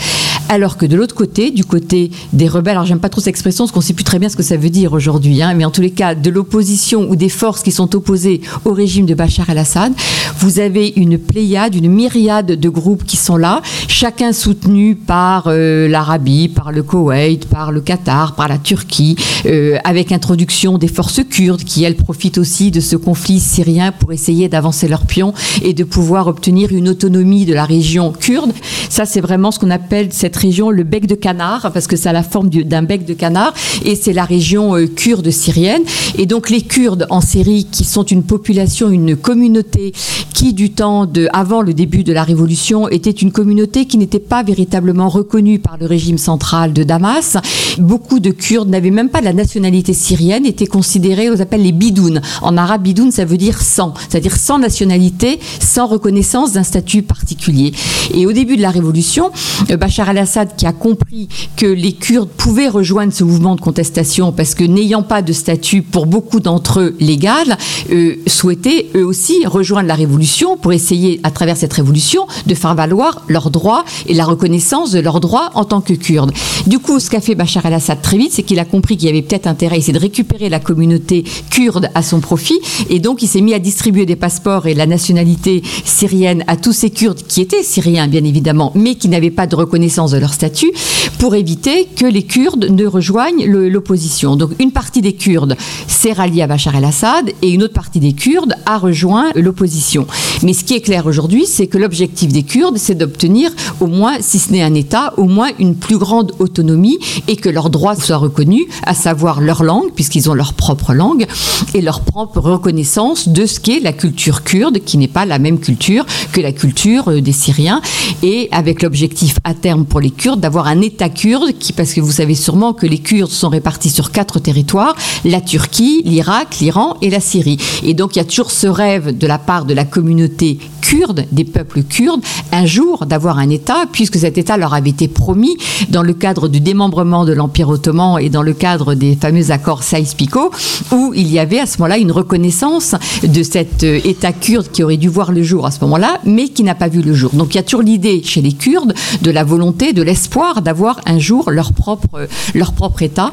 Alors 0.49 0.77
que 0.77 0.85
de 0.85 0.97
l'autre 0.97 1.15
côté, 1.15 1.51
du 1.51 1.65
côté 1.65 2.11
des 2.33 2.49
rebelles, 2.49 2.73
alors 2.73 2.85
j'aime 2.85 3.01
pas 3.01 3.09
trop 3.09 3.21
cette 3.21 3.29
expression 3.29 3.65
parce 3.65 3.73
qu'on 3.73 3.81
sait 3.81 3.95
plus 3.95 4.05
très 4.05 4.19
bien 4.19 4.29
ce 4.29 4.37
que 4.37 4.43
ça 4.43 4.57
veut 4.57 4.71
dire 4.71 4.93
aujourd'hui, 4.93 5.43
hein, 5.43 5.55
mais 5.55 5.65
en 5.65 5.71
tous 5.71 5.81
les 5.81 5.91
cas, 5.91 6.15
de 6.15 6.31
l'opposition 6.31 7.09
ou 7.09 7.17
des 7.17 7.29
forces 7.29 7.63
qui 7.63 7.73
sont 7.73 7.95
opposées 7.95 8.41
au 8.65 8.73
régime 8.73 9.07
de 9.07 9.15
Bachar 9.15 9.49
el-Assad, 9.49 9.93
vous 10.39 10.59
avez 10.59 10.93
une 10.97 11.19
pléiade, 11.19 11.75
une 11.75 11.91
myriade 11.91 12.53
de 12.53 12.69
groupes 12.69 13.05
qui 13.05 13.17
sont 13.17 13.37
là, 13.37 13.63
chacun 13.89 14.33
soutenu 14.33 14.95
par 14.95 15.45
euh, 15.47 15.89
l'Arabie, 15.89 16.49
par 16.49 16.73
le 16.73 16.83
Koweït, 16.83 17.47
par 17.49 17.73
le 17.73 17.81
Qatar, 17.81 18.35
par 18.35 18.49
la 18.49 18.59
Turquie, 18.59 19.17
euh, 19.47 19.79
avec 19.85 20.13
introduction 20.13 20.79
des 20.79 20.89
forces 20.89 21.21
kurdes 21.29 21.65
qui, 21.65 21.85
elles, 21.85 21.97
profitent 21.97 22.39
aussi 22.39 22.71
de 22.71 22.81
ce 22.81 22.97
conflit 22.97 23.41
syrien 23.41 23.93
pour 23.93 24.13
essayer 24.13 24.49
d'avancer 24.49 24.89
leurs 24.89 25.07
pions 25.07 25.33
et 25.63 25.73
de 25.73 25.85
pouvoir 25.85 26.27
obtenir 26.27 26.73
une 26.73 26.89
autonomie 26.89 27.45
de 27.45 27.55
la 27.55 27.65
région 27.65 28.13
kurde. 28.13 28.52
Ça, 28.89 29.07
c'est 29.07 29.21
vraiment 29.21 29.51
ce 29.51 29.59
qu'on 29.59 29.71
appelle 29.71 30.09
cette 30.13 30.37
région 30.37 30.71
le 30.71 30.85
bec 30.85 31.07
de 31.07 31.15
canard, 31.15 31.71
parce 31.73 31.87
que 31.87 31.97
ça 31.97 32.11
a 32.11 32.13
la 32.13 32.23
forme 32.23 32.49
d'un 32.51 32.83
bec 32.83 33.05
de 33.05 33.15
canard, 33.15 33.55
et 33.85 33.97
c'est 33.97 34.13
la 34.13 34.25
région 34.25 34.77
euh, 34.77 34.87
kurde 34.87 35.31
syrienne. 35.31 35.83
Et 36.19 36.27
donc 36.27 36.51
les 36.51 36.63
Kurdes 36.63 37.07
en 37.11 37.21
Syrie, 37.21 37.67
qui 37.71 37.85
sont 37.85 38.05
une 38.05 38.23
population, 38.23 38.91
une 38.91 39.17
communauté 39.17 39.93
qui, 40.35 40.53
du 40.53 40.71
temps 40.71 41.07
de, 41.07 41.29
avant 41.33 41.63
le 41.63 41.75
début 41.75 42.05
de 42.05 42.13
la 42.13 42.23
révolution, 42.23 42.89
était 42.89 43.11
une 43.11 43.33
communauté 43.33 43.87
qui 43.87 43.99
n'était 43.99 44.19
pas 44.19 44.43
véritablement 44.43 45.09
reconnue 45.09 45.59
par 45.59 45.79
le 45.79 45.87
régime 45.87 46.19
central 46.19 46.73
de 46.73 46.83
Damas. 46.83 47.37
Beaucoup 47.79 48.21
de 48.21 48.31
Kurdes 48.31 48.69
n'avaient 48.69 48.91
même 48.91 49.09
pas 49.09 49.21
la 49.21 49.33
nationalité 49.33 49.95
syrienne, 49.95 50.47
étaient 50.47 50.67
considérés, 50.67 51.31
on 51.31 51.41
appelle 51.41 51.63
les 51.63 51.73
bidounes. 51.73 52.21
En 52.43 52.57
arabe, 52.57 52.83
bidoun, 52.83 53.11
ça 53.11 53.25
veut 53.25 53.37
dire 53.37 53.61
sans, 53.63 53.95
c'est-à-dire 54.09 54.37
sans 54.37 54.59
nationalité, 54.59 55.39
sans 55.61 55.87
reconnaissance 55.87 56.53
d'un 56.53 56.63
statut 56.63 57.03
particulier. 57.03 57.73
Et 58.15 58.27
au 58.27 58.33
début 58.33 58.42
de 58.45 58.63
la 58.63 58.71
révolution, 58.71 59.31
euh, 59.71 59.77
Bachar 59.77 60.09
al-Assad, 60.09 60.57
qui 60.57 60.67
a 60.67 60.73
compris 60.73 61.29
que 61.57 61.67
les 61.67 61.93
Kurdes 61.93 62.29
pouvaient 62.29 62.69
rejoindre 62.69 63.13
ce 63.13 63.25
mouvement 63.25 63.55
de 63.55 63.61
contestation 63.61 64.33
parce 64.33 64.55
que 64.55 64.65
n'ayant 64.65 65.03
pas 65.03 65.23
de 65.23 65.33
statut 65.33 65.83
pour 65.83 66.07
beaucoup 66.07 66.41
d'entre 66.41 66.81
eux 66.81 66.97
légal, 67.01 67.57
euh, 67.91 68.17
souhaitaient 68.27 68.89
eux 68.97 69.05
aussi 69.05 69.47
rejoindre 69.47 69.89
la 69.89 69.95
révolution 69.95 70.57
pour 70.57 70.73
essayer, 70.73 71.21
à 71.23 71.31
travers 71.31 71.57
cette 71.57 71.73
révolution, 71.73 72.27
de 72.47 72.55
faire 72.55 72.75
valoir 72.75 73.23
leurs 73.29 73.51
droits 73.51 73.85
et 74.07 74.15
la 74.15 74.25
reconnaissance 74.25 74.93
de 74.93 75.01
leurs 75.01 75.21
droits 75.21 75.51
en 75.55 75.65
tant 75.65 75.81
que 75.81 75.95
Kurdes. 75.95 76.33
Du 76.67 76.79
coup, 76.79 76.99
ce 76.99 77.11
qu'a 77.11 77.21
fait 77.21 77.35
Bachar 77.35 77.67
al-Assad 77.67 78.03
très 78.03 78.19
vite, 78.19 78.33
c'est 78.33 78.43
qu'il 78.43 78.59
a 78.59 78.65
compris 78.65 78.97
qu'il 78.97 79.07
y 79.07 79.11
avait 79.11 79.23
peut-être 79.23 79.47
intérêt 79.47 79.77
à 79.77 79.79
essayer 79.79 79.93
de 79.93 79.99
récupérer 79.99 80.49
la 80.49 80.61
communauté 80.61 81.25
kurde 81.51 81.89
à 81.95 82.03
son 82.03 82.21
profit, 82.21 82.61
et 82.91 82.99
donc 82.99 83.23
il 83.23 83.29
s'est 83.29 83.41
mis 83.41 83.55
à 83.55 83.59
distribuer 83.59 84.07
des 84.07 84.17
passeports 84.17 84.67
et 84.67 84.75
la 84.75 84.87
nationalité 84.87 85.63
syrienne 85.85 86.45
à 86.47 86.57
tous 86.57 86.73
ces 86.73 86.91
Kurdes 86.91 87.23
qui 87.27 87.41
étaient 87.41 87.63
syriens, 87.63 88.09
bien 88.09 88.25
évidemment, 88.25 88.32
mais 88.75 88.95
qui 88.95 89.09
n'avaient 89.09 89.31
pas 89.31 89.47
de 89.47 89.57
reconnaissance 89.57 90.13
de 90.13 90.19
leur 90.19 90.33
statut, 90.33 90.73
pour 91.19 91.35
éviter 91.35 91.87
que 91.97 92.07
les 92.07 92.23
Kurdes 92.23 92.69
ne 92.71 92.87
rejoignent 92.87 93.47
l'opposition. 93.47 94.37
Donc 94.37 94.51
une 94.59 94.73
partie 94.73 95.03
des 95.03 95.13
Kurdes 95.13 95.57
s'est 95.87 96.13
ralliée 96.13 96.43
à 96.43 96.47
Bachar 96.47 96.77
el-Assad 96.77 97.31
et 97.43 97.51
une 97.51 97.63
autre 97.63 97.75
partie 97.75 98.01
des 98.01 98.13
Kurdes 98.13 98.55
a 98.67 98.79
rejoint 98.79 99.31
l'opposition. 99.35 100.07
Mais 100.43 100.53
ce 100.53 100.65
qui 100.65 100.75
est 100.75 100.81
clair 100.81 101.07
aujourd'hui, 101.07 101.47
c'est 101.47 101.67
que 101.67 101.79
l'objectif 101.79 102.33
des 102.33 102.43
Kurdes, 102.43 102.77
c'est 102.79 102.97
d'obtenir 102.97 103.51
au 103.81 103.87
moins, 103.87 104.17
si 104.21 104.39
ce 104.39 104.53
n'est 104.53 104.63
un 104.63 104.75
État, 104.75 105.15
au 105.17 105.25
moins 105.25 105.51
une 105.59 105.77
plus 105.77 105.99
grande 105.99 106.33
autonomie 106.39 106.99
et 107.29 107.37
que 107.37 107.49
leurs 107.49 107.71
droits 107.71 107.95
soient 107.95 108.17
reconnus, 108.17 108.65
à 108.85 108.95
savoir 108.95 109.41
leur 109.41 109.63
langue, 109.63 109.93
puisqu'ils 109.95 110.31
ont 110.31 110.35
leur 110.35 110.55
propre 110.55 110.93
langue, 110.93 111.27
et 111.75 111.81
leur 111.81 112.01
propre 112.01 112.41
reconnaissance 112.41 113.29
de 113.29 113.47
ce 113.47 113.61
qu'est 113.61 113.81
la 113.81 113.93
culture 113.93 114.43
kurde, 114.43 114.79
qui 114.85 114.99
n'est 114.99 115.09
pas 115.09 115.27
la 115.27 115.39
même 115.39 115.61
culture 115.61 116.05
que 116.33 116.41
la 116.41 116.53
culture 116.53 117.09
euh, 117.09 117.21
des 117.21 117.33
Syriens, 117.33 117.81
et 118.23 118.49
avec 118.53 118.83
l'objectif 118.83 119.37
à 119.45 119.55
terme 119.55 119.85
pour 119.85 120.01
les 120.01 120.11
Kurdes 120.11 120.41
d'avoir 120.41 120.67
un 120.67 120.81
État 120.81 121.09
kurde, 121.09 121.59
qui, 121.59 121.73
parce 121.73 121.93
que 121.93 122.01
vous 122.01 122.13
savez 122.13 122.35
sûrement 122.35 122.73
que 122.73 122.87
les 122.87 122.99
Kurdes 122.99 123.31
sont 123.31 123.49
répartis 123.49 123.91
sur 123.91 124.11
quatre 124.11 124.39
territoires, 124.39 124.97
la 125.25 125.41
Turquie, 125.41 126.03
l'Irak, 126.05 126.59
l'Iran 126.61 126.97
et 127.03 127.11
la 127.11 127.21
Syrie. 127.21 127.59
Et 127.83 127.95
donc 127.95 128.17
il 128.17 128.19
y 128.19 128.23
a 128.23 128.25
toujours 128.25 128.51
ce 128.51 128.67
rêve 128.67 129.17
de 129.17 129.27
la 129.27 129.39
part 129.39 129.65
de 129.65 129.75
la 129.75 129.85
communauté 129.85 130.59
kurde, 130.93 131.25
des 131.33 131.45
peuples 131.45 131.83
kurdes, 131.83 132.21
un 132.53 132.67
jour 132.67 133.07
d'avoir 133.07 133.39
un 133.39 133.49
État, 133.49 133.87
puisque 133.91 134.19
cet 134.19 134.37
État 134.37 134.59
leur 134.59 134.75
avait 134.75 134.91
été 134.91 135.09
promis 135.09 135.57
dans 135.89 136.03
le 136.03 136.13
cadre 136.13 136.49
du 136.49 136.61
démembrement 136.61 137.25
de 137.25 137.33
l'Empire 137.33 137.71
ottoman 137.71 138.19
et 138.21 138.29
dans 138.29 138.43
le 138.43 138.53
cadre 138.53 138.95
des 138.95 139.17
fameux 139.17 139.51
accords 139.53 139.83
Saïs-Picot, 139.83 140.51
où 140.93 141.13
il 141.15 141.33
y 141.33 141.39
avait 141.39 141.61
à 141.61 141.67
ce 141.67 141.79
moment-là 141.79 141.97
une 141.97 142.13
reconnaissance 142.13 142.95
de 143.23 143.43
cet 143.43 143.85
euh, 143.85 144.01
État 144.05 144.33
kurde 144.33 144.71
qui 144.71 144.83
aurait 144.83 144.99
dû 144.99 145.09
voir 145.09 145.33
le 145.33 145.43
jour 145.43 145.65
à 145.65 145.71
ce 145.71 145.81
moment-là, 145.81 146.21
mais 146.27 146.49
qui 146.49 146.63
n'a 146.63 146.75
pas 146.75 146.89
vu 146.89 147.01
le 147.01 147.15
jour. 147.15 147.31
Donc 147.33 147.55
il 147.55 147.57
y 147.57 147.61
a 147.61 147.63
toujours 147.63 147.83
l'idée 147.83 148.23
chez 148.23 148.43
les 148.43 148.53
Kurdes 148.53 148.93
de 149.23 149.31
la 149.31 149.45
volonté, 149.45 149.95
de 149.95 150.03
l'espoir 150.03 150.61
d'avoir 150.61 151.01
un 151.07 151.19
jour 151.19 151.51
leur 151.51 151.73
propre, 151.73 152.29
leur 152.55 152.75
propre 152.75 153.01
État, 153.01 153.33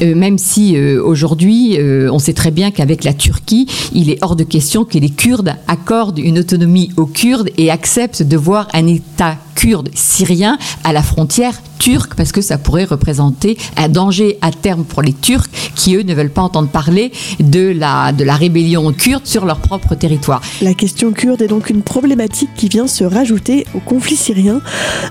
euh, 0.00 0.14
même 0.14 0.38
si 0.38 0.76
euh, 0.76 1.02
aujourd'hui 1.04 1.76
on 1.80 2.20
sait 2.20 2.34
très 2.34 2.52
bien 2.52 2.70
qu'avec 2.70 3.02
la 3.02 3.14
Turquie, 3.14 3.66
il 3.92 4.10
est 4.10 4.18
hors 4.22 4.36
de 4.36 4.44
question 4.44 4.84
que 4.84 4.98
les 4.98 5.10
Kurdes 5.10 5.56
accordent 5.66 6.20
une 6.20 6.38
autonomie 6.38 6.90
aux 7.00 7.06
Kurdes 7.06 7.50
et 7.56 7.70
acceptent 7.70 8.22
de 8.22 8.36
voir 8.36 8.68
un 8.74 8.86
État 8.86 9.36
kurde 9.60 9.90
syrien 9.94 10.56
à 10.84 10.94
la 10.94 11.02
frontière 11.02 11.60
turque 11.78 12.14
parce 12.14 12.32
que 12.32 12.40
ça 12.40 12.56
pourrait 12.58 12.84
représenter 12.84 13.58
un 13.76 13.88
danger 13.88 14.38
à 14.42 14.52
terme 14.52 14.84
pour 14.84 15.02
les 15.02 15.12
Turcs 15.12 15.48
qui 15.74 15.96
eux 15.96 16.02
ne 16.02 16.14
veulent 16.14 16.30
pas 16.30 16.42
entendre 16.42 16.68
parler 16.68 17.10
de 17.40 17.72
la, 17.76 18.12
de 18.12 18.22
la 18.22 18.34
rébellion 18.34 18.92
kurde 18.92 19.26
sur 19.26 19.44
leur 19.46 19.58
propre 19.58 19.94
territoire. 19.94 20.40
La 20.60 20.74
question 20.74 21.12
kurde 21.12 21.42
est 21.42 21.48
donc 21.48 21.70
une 21.70 21.82
problématique 21.82 22.50
qui 22.54 22.68
vient 22.68 22.86
se 22.86 23.02
rajouter 23.02 23.66
au 23.74 23.80
conflit 23.80 24.16
syrien. 24.16 24.60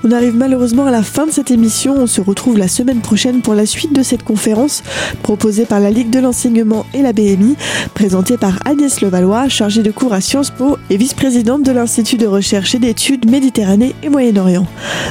On 0.04 0.12
arrive 0.12 0.36
malheureusement 0.36 0.86
à 0.86 0.92
la 0.92 1.04
fin 1.04 1.26
de 1.26 1.32
cette 1.32 1.52
émission. 1.52 1.96
On 1.98 2.08
se 2.08 2.22
retrouve 2.22 2.58
la 2.58 2.68
semaine 2.68 3.02
prochaine 3.02 3.42
pour 3.42 3.56
la 3.56 3.66
suite 3.66 3.94
de 3.94 4.04
cette 4.04 4.24
conférence 4.24 4.84
proposée 5.24 5.66
par 5.66 5.80
la 5.80 5.90
Ligue 5.90 6.12
de 6.12 6.20
l'enseignement 6.20 6.86
et 6.94 7.02
la 7.02 7.14
BMI, 7.14 7.56
présentée 7.96 8.38
par 8.38 8.60
Agnès 8.66 9.02
Levallois, 9.02 9.50
chargée 9.50 9.84
de 9.84 9.92
cours 9.92 10.14
à 10.14 10.22
Sciences 10.22 10.52
Po 10.52 10.78
et 10.90 10.98
vice-présidente 10.98 11.64
de 11.64 11.72
l'Institut 11.72 12.18
de 12.18 12.28
recherche 12.28 12.76
et 12.76 12.80
d'études 12.80 13.30
Méditerranée 13.30 13.96
et 14.04 14.10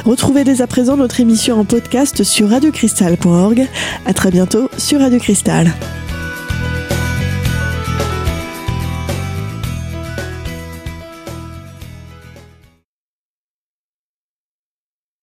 Retrouvez 0.05 0.43
dès 0.43 0.61
à 0.61 0.67
présent 0.67 0.97
notre 0.97 1.19
émission 1.19 1.59
en 1.59 1.65
podcast 1.65 2.23
sur 2.23 2.49
radiocristal.org. 2.49 3.67
À 4.05 4.13
très 4.13 4.31
bientôt 4.31 4.69
sur 4.77 4.99
Radio 4.99 5.19
Cristal. 5.19 5.71